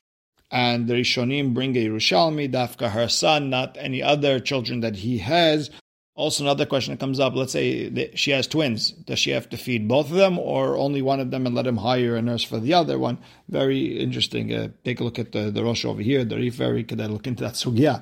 and 0.52 0.88
Rishonim 0.88 1.54
bring 1.54 1.76
a 1.76 1.86
Yerushalmi, 1.86 2.52
dafka 2.52 2.92
her 2.92 3.08
son, 3.08 3.50
not 3.50 3.78
any 3.80 4.02
other 4.02 4.40
children 4.40 4.80
that 4.80 4.98
he 4.98 5.20
has, 5.20 5.70
also, 6.16 6.46
another 6.46 6.66
question 6.66 6.94
that 6.94 7.00
comes 7.02 7.20
up: 7.20 7.36
Let's 7.36 7.52
say 7.52 8.14
she 8.16 8.32
has 8.32 8.48
twins. 8.48 8.92
Does 8.92 9.20
she 9.20 9.32
have 9.32 9.50
to 9.50 9.58
feed 9.58 9.86
both 9.90 10.10
of 10.10 10.16
them, 10.16 10.40
or 10.40 10.78
only 10.78 11.02
one 11.02 11.20
of 11.20 11.30
them, 11.30 11.46
and 11.46 11.54
let 11.54 11.68
him 11.68 11.76
hire 11.78 12.16
a 12.16 12.22
nurse 12.22 12.44
for 12.44 12.58
the 12.58 12.74
other 12.74 12.98
one? 12.98 13.18
Very 13.50 14.00
interesting. 14.00 14.54
Uh, 14.54 14.70
take 14.86 15.02
a 15.02 15.04
look 15.04 15.20
at 15.20 15.34
the, 15.34 15.52
the 15.52 15.62
Rosh 15.62 15.84
over 15.84 16.02
here. 16.02 16.24
The 16.24 16.38
Rif 16.38 16.54
very 16.54 16.86
could 16.86 17.00
look 17.00 17.28
into 17.28 17.44
that 17.44 17.56
sugya. 17.56 18.02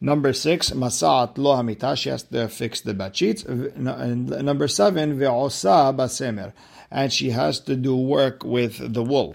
Number 0.00 0.32
six, 0.32 0.70
masat 0.70 1.36
lo. 1.36 1.94
She 1.96 2.10
has 2.10 2.22
to 2.24 2.48
fix 2.48 2.80
the 2.80 2.94
bed 2.94 3.16
sheets. 3.16 3.42
And 3.42 4.28
number 4.44 4.68
seven, 4.68 5.18
ve'osa 5.18 5.96
basemer, 5.96 6.52
and 6.92 7.12
she 7.12 7.30
has 7.30 7.58
to 7.60 7.74
do 7.74 7.96
work 7.96 8.44
with 8.44 8.94
the 8.94 9.02
wool. 9.02 9.34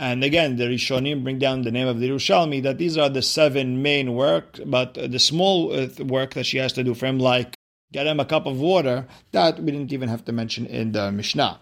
And 0.00 0.22
again, 0.22 0.56
the 0.56 0.64
Rishonim 0.64 1.24
bring 1.24 1.40
down 1.40 1.62
the 1.62 1.72
name 1.72 1.88
of 1.88 1.98
the 1.98 2.08
Yerushalmi 2.08 2.62
that 2.62 2.78
these 2.78 2.96
are 2.96 3.08
the 3.08 3.20
seven 3.20 3.82
main 3.82 4.14
work, 4.14 4.60
but 4.64 4.94
the 4.94 5.18
small 5.18 5.72
uh, 5.72 5.88
work 6.04 6.34
that 6.34 6.46
she 6.46 6.58
has 6.58 6.72
to 6.74 6.84
do 6.84 6.94
for 6.94 7.06
him, 7.06 7.18
like 7.18 7.56
get 7.92 8.06
him 8.06 8.20
a 8.20 8.24
cup 8.24 8.46
of 8.46 8.60
water, 8.60 9.08
that 9.32 9.60
we 9.60 9.72
didn't 9.72 9.92
even 9.92 10.08
have 10.08 10.24
to 10.26 10.32
mention 10.32 10.66
in 10.66 10.92
the 10.92 11.10
Mishnah. 11.10 11.58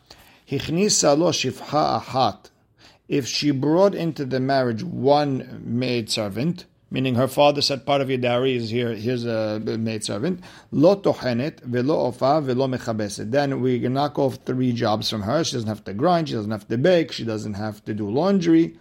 If 3.09 3.27
she 3.27 3.51
brought 3.53 3.95
into 3.95 4.25
the 4.27 4.41
marriage 4.41 4.85
one 4.85 5.63
maid 5.65 6.11
servant, 6.11 6.67
meaning 6.91 7.15
her 7.17 7.29
father 7.29 7.61
said 7.61 7.85
part 7.85 8.01
of 8.01 8.09
your 8.09 8.19
dowry 8.19 8.55
is 8.55 8.71
here, 8.71 8.95
here's 8.95 9.25
a 9.25 9.61
maid 9.61 9.81
maidservant. 9.81 10.41
Lo 10.71 10.97
tochenet 10.97 11.61
velo 11.61 12.11
ofa 12.11 12.43
velo 12.43 12.67
mechabeset. 12.69 13.31
Then 13.31 13.61
we 13.61 13.81
can 13.81 13.95
knock 13.95 14.19
off 14.19 14.39
three 14.45 14.73
jobs 14.73 15.11
from 15.11 15.23
her. 15.23 15.43
She 15.45 15.55
doesn't 15.55 15.69
have 15.69 15.85
to 15.85 15.95
grind, 15.95 16.29
she 16.29 16.35
doesn't 16.35 16.51
have 16.51 16.69
to 16.69 16.79
bake, 16.79 17.13
she 17.13 17.25
doesn't 17.25 17.55
have 17.55 17.85
to 17.85 17.95
do 17.95 18.09
laundry. 18.09 18.79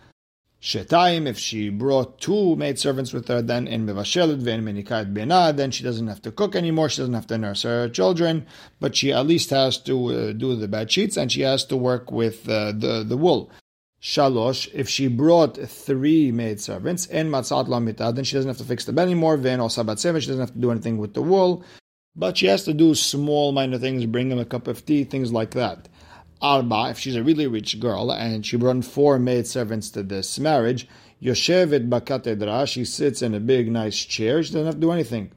Shetaim, 0.62 1.28
if 1.28 1.38
she 1.38 1.70
brought 1.70 2.20
two 2.20 2.56
maidservants 2.56 3.14
with 3.14 3.28
her, 3.28 3.40
then 3.40 3.68
in 3.68 3.86
mevashelet 3.86 4.42
ve'en 4.42 4.64
menikayet 4.64 5.14
bena, 5.14 5.54
then 5.54 5.70
she 5.70 5.84
doesn't 5.84 6.08
have 6.08 6.24
to 6.24 6.32
cook 6.32 6.56
anymore, 6.56 6.90
she 6.90 7.02
doesn't 7.02 7.14
have 7.14 7.28
to 7.28 7.38
nurse 7.38 7.62
her 7.62 7.88
children, 7.88 8.48
but 8.80 8.96
she 8.96 9.14
at 9.14 9.28
least 9.28 9.52
has 9.52 9.78
to 9.78 10.08
uh, 10.08 10.34
do 10.34 10.56
the 10.56 10.68
bed 10.68 10.92
sheets 10.92 11.18
and 11.18 11.32
she 11.32 11.42
has 11.42 11.66
to 11.66 11.78
work 11.78 12.12
with 12.12 12.50
uh, 12.50 12.72
the, 12.72 13.06
the 13.08 13.16
wool. 13.16 13.52
Shalosh, 14.06 14.70
if 14.72 14.88
she 14.88 15.08
brought 15.08 15.58
three 15.58 16.32
maidservants, 16.32 17.08
and 17.08 17.32
matzat 17.32 17.68
lamita, 17.68 18.12
then 18.14 18.24
she 18.24 18.36
doesn't 18.36 18.50
have 18.50 18.60
to 18.60 18.64
fix 18.64 18.86
the 18.86 18.94
bed 18.94 19.08
anymore. 19.08 19.36
Ven 19.36 19.60
or 19.60 19.68
sabat 19.68 20.00
she 20.00 20.12
doesn't 20.12 20.40
have 20.40 20.54
to 20.54 20.60
do 20.60 20.70
anything 20.70 21.00
with 21.00 21.16
the 21.16 21.24
wool, 21.24 21.64
but 22.16 22.38
she 22.38 22.46
has 22.46 22.64
to 22.66 22.74
do 22.76 22.94
small, 22.94 23.52
minor 23.52 23.80
things, 23.80 24.06
bring 24.06 24.32
him 24.32 24.38
a 24.38 24.46
cup 24.46 24.68
of 24.68 24.86
tea, 24.86 25.06
things 25.06 25.34
like 25.34 25.52
that. 25.52 25.90
Arba, 26.40 26.90
if 26.92 27.00
she's 27.00 27.16
a 27.16 27.24
really 27.24 27.48
rich 27.48 27.80
girl 27.80 28.12
and 28.12 28.46
she 28.46 28.58
brought 28.58 28.86
four 28.86 29.18
maidservants 29.18 29.90
to 29.90 30.04
this 30.04 30.38
marriage, 30.38 30.88
Yoshevet 31.20 31.90
bakatedra, 31.90 32.68
she 32.68 32.86
sits 32.86 33.24
in 33.24 33.34
a 33.34 33.40
big, 33.40 33.72
nice 33.72 33.98
chair, 33.98 34.44
she 34.44 34.54
doesn't 34.54 34.68
have 34.68 34.76
to 34.76 34.82
do 34.82 34.92
anything. 34.92 35.32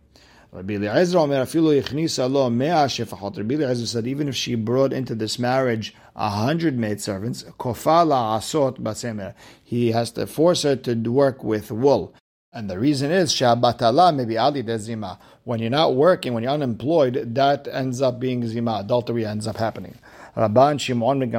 Rabbi 0.50 0.74
Eliezer 0.74 1.18
Omer 1.18 1.42
afilu 1.42 1.78
yichnisa 1.78 2.30
lo 2.30 2.48
mea 2.48 2.88
shefachot. 2.88 3.36
Rabbi 3.36 3.54
Eliezer 3.54 3.86
said 3.86 4.06
even 4.06 4.28
if 4.28 4.34
she 4.34 4.54
brought 4.54 4.94
into 4.94 5.14
this 5.14 5.38
marriage 5.38 5.94
a 6.16 6.30
hundred 6.30 6.78
maidservants, 6.78 7.44
kofala 7.58 8.38
asot 8.38 8.80
basemer, 8.80 9.34
he 9.62 9.92
has 9.92 10.10
to 10.12 10.26
force 10.26 10.62
her 10.62 10.74
to 10.74 10.94
work 11.12 11.44
with 11.44 11.70
wool. 11.70 12.14
And 12.50 12.70
the 12.70 12.78
reason 12.78 13.10
is 13.10 13.32
shabatala 13.32 14.16
maybe 14.16 14.38
ali 14.38 14.64
zima. 14.78 15.18
When 15.44 15.60
you're 15.60 15.68
not 15.68 15.94
working, 15.94 16.32
when 16.32 16.42
you're 16.42 16.52
unemployed, 16.52 17.34
that 17.34 17.68
ends 17.70 18.00
up 18.00 18.18
being 18.18 18.46
zima. 18.46 18.78
Adultery 18.80 19.26
ends 19.26 19.46
up 19.46 19.58
happening. 19.58 19.98
Rabban 20.34 20.80
Shimon 20.80 21.18
ben 21.18 21.34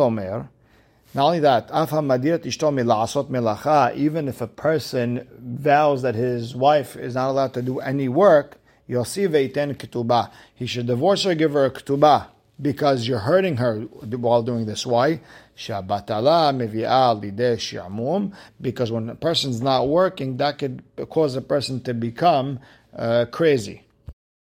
Omer. 0.00 0.48
Not 1.14 1.26
only 1.26 1.40
that, 1.40 1.70
even 3.96 4.28
if 4.28 4.40
a 4.40 4.46
person 4.48 5.28
vows 5.38 6.02
that 6.02 6.14
his 6.16 6.56
wife 6.56 6.96
is 6.96 7.14
not 7.14 7.30
allowed 7.30 7.54
to 7.54 7.62
do 7.62 7.78
any 7.78 8.08
work, 8.08 8.58
he 8.86 8.94
should 10.66 10.86
divorce 10.86 11.22
her, 11.24 11.34
give 11.34 11.52
her 11.52 11.64
a 11.64 11.70
ketubah. 11.70 12.26
because 12.60 13.08
you're 13.08 13.18
hurting 13.20 13.56
her 13.56 13.80
while 13.80 14.42
doing 14.42 14.66
this. 14.66 14.86
Why? 14.86 15.20
Because 18.60 18.92
when 18.92 19.08
a 19.08 19.14
person's 19.14 19.60
not 19.62 19.88
working, 19.88 20.36
that 20.36 20.58
could 20.58 20.82
cause 21.08 21.36
a 21.36 21.40
person 21.40 21.80
to 21.82 21.94
become 21.94 22.60
uh, 22.94 23.26
crazy. 23.30 23.82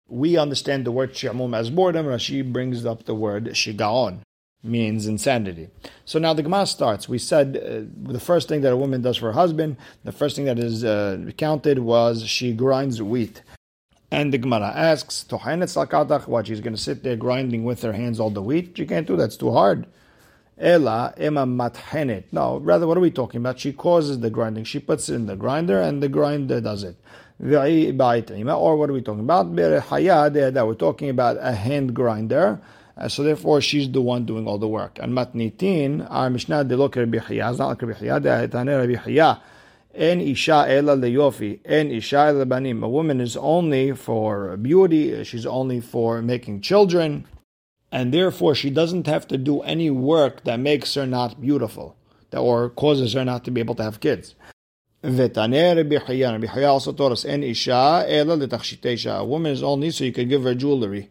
We 0.09 0.37
understand 0.37 0.85
the 0.85 0.91
word 0.91 1.13
shi'mum 1.13 1.55
as 1.57 1.69
boredom. 1.69 2.05
Rashi 2.07 2.43
brings 2.51 2.85
up 2.85 3.05
the 3.05 3.15
word 3.15 3.45
shigaon, 3.45 4.19
means 4.63 5.07
insanity. 5.07 5.67
So 6.05 6.19
now 6.19 6.33
the 6.33 6.43
Gemara 6.43 6.65
starts. 6.65 7.09
We 7.09 7.19
said 7.19 7.57
uh, 7.57 8.11
the 8.11 8.19
first 8.19 8.47
thing 8.47 8.61
that 8.61 8.71
a 8.71 8.77
woman 8.77 9.01
does 9.01 9.17
for 9.17 9.27
her 9.27 9.33
husband, 9.33 9.75
the 10.03 10.13
first 10.13 10.35
thing 10.35 10.45
that 10.45 10.57
is 10.57 10.85
uh, 10.85 11.31
counted 11.37 11.79
was 11.79 12.25
she 12.27 12.53
grinds 12.53 13.01
wheat. 13.01 13.41
And 14.09 14.31
the 14.31 14.37
Gemara 14.37 14.71
asks, 14.75 15.25
what, 15.29 16.47
she's 16.47 16.61
going 16.61 16.75
to 16.75 16.81
sit 16.81 17.03
there 17.03 17.15
grinding 17.15 17.63
with 17.63 17.81
her 17.81 17.93
hands 17.93 18.19
all 18.19 18.29
the 18.29 18.43
wheat? 18.43 18.77
She 18.77 18.85
can't 18.85 19.07
do 19.07 19.17
that, 19.17 19.25
it's 19.25 19.37
too 19.37 19.51
hard. 19.51 19.87
Ela 20.57 21.13
ema 21.19 21.47
mathenet. 21.47 22.25
No, 22.31 22.57
rather, 22.59 22.85
what 22.85 22.95
are 22.95 23.01
we 23.01 23.09
talking 23.09 23.39
about? 23.39 23.59
She 23.59 23.73
causes 23.73 24.19
the 24.19 24.29
grinding. 24.29 24.65
She 24.65 24.79
puts 24.79 25.09
it 25.09 25.15
in 25.15 25.25
the 25.25 25.35
grinder, 25.35 25.81
and 25.81 26.01
the 26.01 26.09
grinder 26.09 26.61
does 26.61 26.83
it. 26.83 26.95
Or 27.41 28.77
what 28.77 28.89
are 28.89 28.93
we 28.93 29.01
talking 29.01 29.23
about? 29.23 29.55
That 29.55 30.63
we're 30.67 30.75
talking 30.75 31.09
about 31.09 31.37
a 31.39 31.53
hand 31.53 31.95
grinder. 31.95 32.61
Uh, 32.95 33.07
so 33.07 33.23
therefore, 33.23 33.59
she's 33.59 33.91
the 33.91 34.01
one 34.01 34.25
doing 34.25 34.47
all 34.47 34.59
the 34.59 34.67
work. 34.67 34.99
And 35.01 35.13
matnitin, 35.13 36.05
our 36.09 36.29
Mishnah 36.29 36.65
de 36.65 36.77
look 36.77 36.95
Rabbi 36.95 37.17
Chaya, 37.17 37.49
it's 37.49 37.59
not 37.59 37.69
like 37.69 37.81
Rabbi 37.81 37.99
Chaya, 37.99 38.21
de 38.21 38.77
Rabbi 38.77 38.95
Chaya. 38.95 39.41
En 39.95 40.21
isha 40.21 40.65
ela 40.67 40.95
leyofi, 40.95 41.59
en 41.65 41.91
isha 41.91 42.17
ela 42.17 42.45
banim. 42.45 42.83
A 42.83 42.89
woman 42.89 43.21
is 43.21 43.37
only 43.37 43.91
for 43.91 44.57
beauty. 44.57 45.23
She's 45.23 45.45
only 45.45 45.81
for 45.81 46.21
making 46.21 46.61
children, 46.61 47.27
and 47.91 48.11
therefore 48.11 48.55
she 48.55 48.71
doesn't 48.71 49.05
have 49.05 49.27
to 49.27 49.37
do 49.37 49.61
any 49.61 49.91
work 49.91 50.45
that 50.45 50.59
makes 50.59 50.95
her 50.95 51.05
not 51.05 51.39
beautiful, 51.39 51.95
or 52.31 52.69
causes 52.71 53.13
her 53.13 53.23
not 53.23 53.43
to 53.45 53.51
be 53.51 53.61
able 53.61 53.75
to 53.75 53.83
have 53.83 53.99
kids. 53.99 54.33
Vetaner 55.03 55.75
Rabbi 55.75 56.63
also 56.63 56.91
taught 56.93 57.11
us 57.11 57.25
en 57.25 57.43
isha 57.43 58.03
ela 58.07 58.35
letachshitesha. 58.35 59.19
A 59.19 59.25
woman 59.25 59.51
is 59.51 59.61
only 59.61 59.91
so 59.91 60.05
you 60.05 60.11
could 60.11 60.29
give 60.29 60.43
her 60.43 60.55
jewelry 60.55 61.09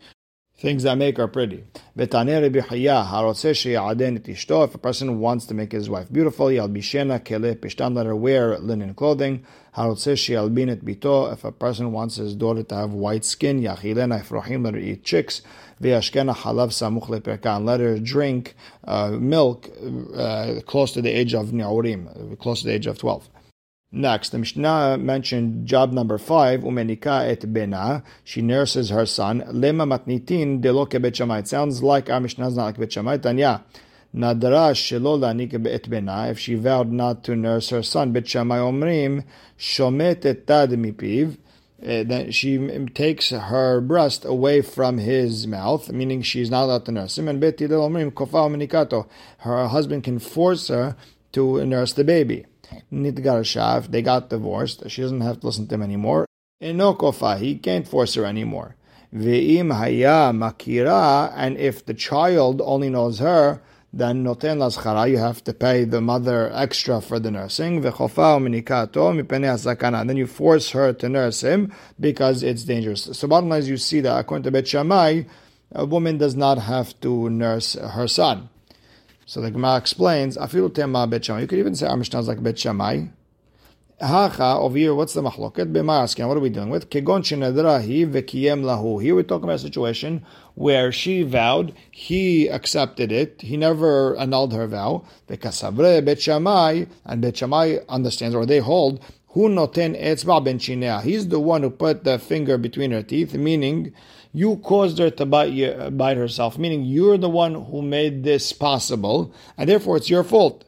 things 0.56 0.84
that 0.84 0.96
make 0.96 1.18
are 1.18 1.28
pretty. 1.28 1.64
If 1.96 2.12
a 4.74 4.78
person 4.78 5.18
wants 5.20 5.46
to 5.46 5.54
make 5.54 5.72
his 5.72 5.90
wife 5.90 6.12
beautiful, 6.12 6.46
pishtan, 6.46 7.94
let 7.94 8.06
her 8.06 8.14
wear 8.16 8.58
linen 8.58 8.94
clothing. 8.94 9.44
If 9.76 11.44
a 11.44 11.52
person 11.52 11.92
wants 11.92 12.16
his 12.16 12.34
daughter 12.36 12.62
to 12.62 12.74
have 12.74 12.92
white 12.92 13.24
skin, 13.24 13.62
let 13.62 14.74
her 14.74 14.78
eat 14.78 15.02
chicks. 15.04 15.42
And 15.80 17.66
let 17.66 17.80
her 17.80 17.98
drink 17.98 18.54
uh, 18.84 19.10
milk 19.10 19.70
uh, 20.16 20.60
close 20.66 20.92
to 20.92 21.02
the 21.02 21.10
age 21.10 21.34
of 21.34 21.52
Ni'urim, 21.52 22.38
close 22.38 22.60
to 22.60 22.68
the 22.68 22.74
age 22.74 22.86
of 22.86 22.98
12. 22.98 23.28
Next, 23.94 24.30
the 24.30 24.38
Mishnah 24.38 24.96
mentioned 24.96 25.66
job 25.66 25.92
number 25.92 26.16
five, 26.16 26.60
umenika 26.62 27.28
et 27.28 27.52
bena. 27.52 28.02
She 28.24 28.40
nurses 28.40 28.88
her 28.88 29.04
son. 29.04 29.42
Lema 29.42 29.86
matnitin 29.86 30.62
delo 30.62 30.86
kebet 30.86 31.14
shammai. 31.14 31.40
It 31.40 31.48
sounds 31.48 31.82
like 31.82 32.08
our 32.08 32.18
Mishnah 32.18 32.48
is 32.48 32.56
not 32.56 32.64
like 32.64 32.78
bet 32.78 32.90
shammai. 32.90 33.18
Tanya. 33.18 33.62
Nadra 34.16 34.72
shelo 34.72 35.20
et 35.66 35.90
bena. 35.90 36.28
If 36.28 36.38
she 36.38 36.54
vowed 36.54 36.90
not 36.90 37.22
to 37.24 37.36
nurse 37.36 37.68
her 37.68 37.82
son, 37.82 38.12
bet 38.12 38.24
omrim 38.24 39.24
shomet 39.58 40.24
et 40.24 40.46
tad 40.46 40.70
mipiv. 40.70 41.36
Uh, 41.82 42.04
then 42.04 42.30
she 42.30 42.56
takes 42.94 43.28
her 43.28 43.80
breast 43.82 44.24
away 44.24 44.62
from 44.62 44.96
his 44.98 45.46
mouth, 45.46 45.90
meaning 45.90 46.22
she's 46.22 46.48
not 46.48 46.64
allowed 46.64 46.86
to 46.86 46.92
nurse 46.92 47.18
him. 47.18 47.28
And 47.28 47.40
bet 47.40 47.58
omrim 47.58 48.10
kofa 48.12 49.08
Her 49.38 49.68
husband 49.68 50.04
can 50.04 50.18
force 50.18 50.68
her 50.68 50.96
to 51.32 51.66
nurse 51.66 51.92
the 51.92 52.04
baby. 52.04 52.46
Nitgar 52.92 53.86
they 53.88 54.02
got 54.02 54.30
divorced, 54.30 54.88
she 54.90 55.02
doesn't 55.02 55.20
have 55.20 55.40
to 55.40 55.46
listen 55.46 55.66
to 55.68 55.74
him 55.74 55.82
anymore. 55.82 56.26
Enokofa, 56.62 57.38
he 57.38 57.56
can't 57.56 57.88
force 57.88 58.14
her 58.14 58.24
anymore. 58.24 58.76
Ve'im 59.14 59.74
haya 59.76 60.32
makira, 60.32 61.32
and 61.36 61.58
if 61.58 61.84
the 61.84 61.94
child 61.94 62.62
only 62.64 62.88
knows 62.88 63.18
her, 63.18 63.60
then 63.92 64.24
noten 64.24 64.56
laschara, 64.56 65.10
you 65.10 65.18
have 65.18 65.44
to 65.44 65.52
pay 65.52 65.84
the 65.84 66.00
mother 66.00 66.50
extra 66.54 67.00
for 67.00 67.18
the 67.18 67.30
nursing. 67.30 67.82
Ve'chofa 67.82 68.38
uminikato 68.38 69.12
mipene 69.12 69.46
asakana. 69.52 70.06
Then 70.06 70.16
you 70.16 70.26
force 70.26 70.70
her 70.70 70.94
to 70.94 71.08
nurse 71.08 71.42
him 71.42 71.72
because 72.00 72.42
it's 72.42 72.64
dangerous. 72.64 73.10
So 73.12 73.28
bottom 73.28 73.50
line 73.50 73.60
is 73.60 73.68
you 73.68 73.76
see 73.76 74.00
that 74.00 74.18
according 74.18 74.44
to 74.44 74.50
Bet 74.50 74.68
Shammai, 74.68 75.24
a 75.72 75.84
woman 75.84 76.16
does 76.16 76.34
not 76.34 76.58
have 76.58 76.98
to 77.00 77.28
nurse 77.28 77.74
her 77.74 78.08
son. 78.08 78.48
So 79.24 79.40
the 79.40 79.50
Gemara 79.50 79.76
explains, 79.76 80.36
You 80.36 80.48
could 80.48 81.52
even 81.52 81.74
say 81.74 81.86
our 81.86 81.96
Mishnah 81.96 82.20
is 82.20 82.28
like 82.28 82.42
bet 82.42 82.58
Shammai. 82.58 83.06
Hacha, 84.02 84.56
over 84.58 84.76
here, 84.76 84.96
what's 84.96 85.12
the 85.12 85.22
machloket? 85.22 85.72
B'ma'asken, 85.72 86.26
what 86.26 86.36
are 86.36 86.40
we 86.40 86.50
dealing 86.50 86.70
with? 86.70 86.90
Kegon 86.90 87.22
shenadrahi 87.22 88.10
v'kiyem 88.10 88.64
lahu. 88.64 89.00
Here 89.00 89.14
we're 89.14 89.22
talking 89.22 89.44
about 89.44 89.56
a 89.56 89.58
situation 89.60 90.26
where 90.56 90.90
she 90.90 91.22
vowed, 91.22 91.72
he 91.92 92.48
accepted 92.48 93.12
it, 93.12 93.40
he 93.42 93.56
never 93.56 94.16
annulled 94.18 94.54
her 94.54 94.66
vow. 94.66 95.04
V'kasabre 95.28 96.04
bet 96.04 96.20
Shammai, 96.20 96.86
and 97.04 97.22
bet 97.22 97.36
Shammai 97.36 97.76
understands, 97.88 98.34
or 98.34 98.44
they 98.44 98.58
hold, 98.58 99.00
hu 99.28 99.48
noten 99.48 99.96
etzba 99.96 100.42
ben 100.42 100.58
He's 101.04 101.28
the 101.28 101.38
one 101.38 101.62
who 101.62 101.70
put 101.70 102.02
the 102.02 102.18
finger 102.18 102.58
between 102.58 102.90
her 102.90 103.04
teeth, 103.04 103.34
meaning 103.34 103.94
you 104.32 104.56
caused 104.56 104.98
her 104.98 105.10
to 105.10 105.26
bite, 105.26 105.96
bite 105.96 106.16
herself, 106.16 106.58
meaning 106.58 106.84
you're 106.84 107.18
the 107.18 107.28
one 107.28 107.54
who 107.54 107.82
made 107.82 108.24
this 108.24 108.52
possible, 108.52 109.32
and 109.58 109.68
therefore 109.68 109.98
it's 109.98 110.10
your 110.10 110.24
fault. 110.24 110.64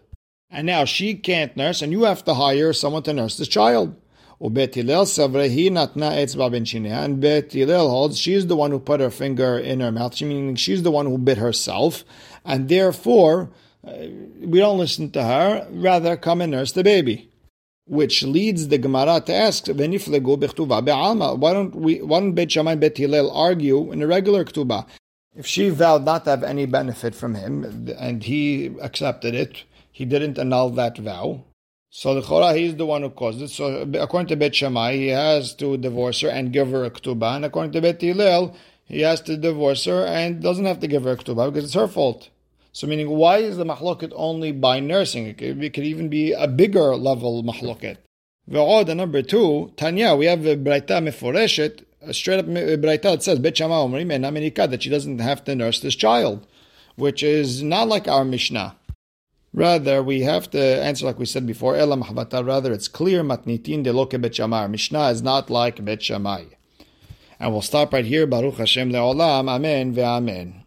And 0.51 0.67
now 0.67 0.85
she 0.85 1.15
can't 1.15 1.57
nurse, 1.57 1.83
and 1.83 1.91
you 1.91 2.05
have 2.05 2.25
to 2.25 2.35
hire 2.35 2.73
someone 2.73 3.03
to 3.05 3.13
nurse 3.13 3.37
this 3.37 3.49
child. 3.49 3.97
And 4.41 4.55
Bet 7.21 7.53
Hillel 7.53 7.89
holds 7.89 8.19
she's 8.19 8.47
the 8.47 8.57
one 8.57 8.71
who 8.71 8.79
put 8.79 9.01
her 9.01 9.11
finger 9.11 9.59
in 9.59 9.81
her 9.81 9.91
mouth, 9.91 10.21
meaning 10.21 10.55
she's 10.57 10.83
the 10.83 10.91
one 10.91 11.07
who 11.07 11.17
bit 11.17 11.39
herself, 11.39 12.05
and 12.45 12.69
therefore 12.69 13.51
uh, 13.87 13.93
we 14.41 14.59
don't 14.59 14.79
listen 14.79 15.11
to 15.13 15.23
her. 15.23 15.67
Rather, 15.71 16.17
come 16.17 16.43
and 16.43 16.53
nurse 16.53 16.73
the 16.73 16.85
baby 16.85 17.31
which 17.87 18.23
leads 18.23 18.69
the 18.69 18.79
Gemara 18.79 19.21
to 19.21 19.35
ask, 19.35 19.67
Why 19.67 19.75
don't 19.75 21.75
we? 21.75 22.03
Why 22.03 22.21
don't 22.21 22.33
Beit 22.33 22.53
Shammai 22.53 22.77
Bet 22.77 22.97
Hillel 22.97 23.31
argue 23.31 23.93
in 23.93 24.03
a 24.03 24.07
regular 24.07 24.45
ketubah? 24.45 24.87
If 25.37 25.47
she 25.47 25.69
vowed 25.69 26.05
not 26.05 26.25
to 26.25 26.31
have 26.31 26.45
any 26.45 26.65
benefit 26.65 27.15
from 27.15 27.35
him 27.35 27.89
and 27.99 28.23
he 28.23 28.67
accepted 28.81 29.35
it, 29.35 29.65
he 29.91 30.05
didn't 30.05 30.39
annul 30.39 30.71
that 30.71 30.97
vow. 30.99 31.45
So 31.91 32.15
the 32.15 32.23
Chora, 32.23 32.57
he's 32.57 32.77
the 32.77 32.87
one 32.87 33.03
who 33.03 33.11
caused 33.11 33.43
it. 33.43 33.51
So 33.51 33.89
according 33.95 34.29
to 34.29 34.37
Bet 34.37 34.55
Shammai, 34.55 34.95
he 34.95 35.09
has 35.09 35.55
to 35.57 35.77
divorce 35.77 36.21
her 36.21 36.29
and 36.29 36.53
give 36.53 36.71
her 36.71 36.85
a 36.85 36.91
ketubah. 36.91 37.37
And 37.37 37.45
according 37.45 37.73
to 37.73 37.81
Bet 37.81 38.01
Hillel, 38.01 38.57
he 38.85 39.01
has 39.01 39.21
to 39.23 39.37
divorce 39.37 39.85
her 39.85 40.05
and 40.05 40.43
doesn't 40.43 40.65
have 40.65 40.81
to 40.81 40.87
give 40.87 41.05
her 41.05 41.13
a 41.13 41.17
ketubah 41.17 41.53
because 41.53 41.65
it's 41.65 41.75
her 41.75 41.89
fault. 41.89 42.31
So 42.75 42.89
meaning, 42.89 43.09
why 43.09 43.39
is 43.39 43.57
the 43.57 43.65
mahloket 43.65 44.13
only 44.17 44.51
by 44.51 44.81
nursing? 44.81 45.27
It 45.27 45.39
could, 45.39 45.63
it 45.63 45.73
could 45.73 45.85
even 45.85 46.09
be 46.09 46.33
a 46.33 46.49
bigger 46.49 46.97
level 46.97 47.45
mahloket. 47.45 47.99
Ve'od, 48.51 48.95
number 48.97 49.23
two, 49.23 49.73
Tanya, 49.77 50.17
we 50.17 50.27
have 50.27 50.45
a 50.45 50.57
Braita 50.57 51.01
Meforeshet, 51.01 51.85
straight 52.13 52.41
up 52.41 52.47
Braita 52.47 53.03
that 53.03 53.23
says, 53.23 53.39
Bet 53.39 53.57
Shammai 53.57 53.77
Omrim 53.77 54.69
that 54.71 54.83
she 54.83 54.91
doesn't 54.91 55.21
have 55.21 55.45
to 55.45 55.55
nurse 55.55 55.79
this 55.79 55.95
child, 55.95 56.49
which 56.97 57.23
is 57.23 57.63
not 57.63 57.87
like 57.87 58.09
our 58.09 58.25
Mishnah. 58.25 58.75
Rather, 59.53 60.03
we 60.03 60.23
have 60.23 60.51
to 60.51 60.61
answer 60.61 61.07
like 61.07 61.21
we 61.21 61.27
said 61.27 61.47
before, 61.47 61.77
Ela 61.77 61.97
Mahbata, 61.97 62.45
rather 62.45 62.73
it's 62.73 62.89
clear, 62.89 63.23
Matnitin 63.23 63.85
de 63.85 63.93
Loke 63.93 64.21
Bet 64.21 64.35
Shammai. 64.35 64.67
Mishnah 64.67 65.11
is 65.11 65.23
not 65.23 65.49
like 65.49 65.85
Bet. 65.85 66.11
And 66.11 67.53
we'll 67.53 67.63
stop 67.63 67.93
right 67.93 68.05
here. 68.05 68.27
Baruch 68.27 68.57
Hashem 68.57 68.91
le'olam. 68.91 69.49
Amen 69.49 69.95
ve'amen. 69.95 70.64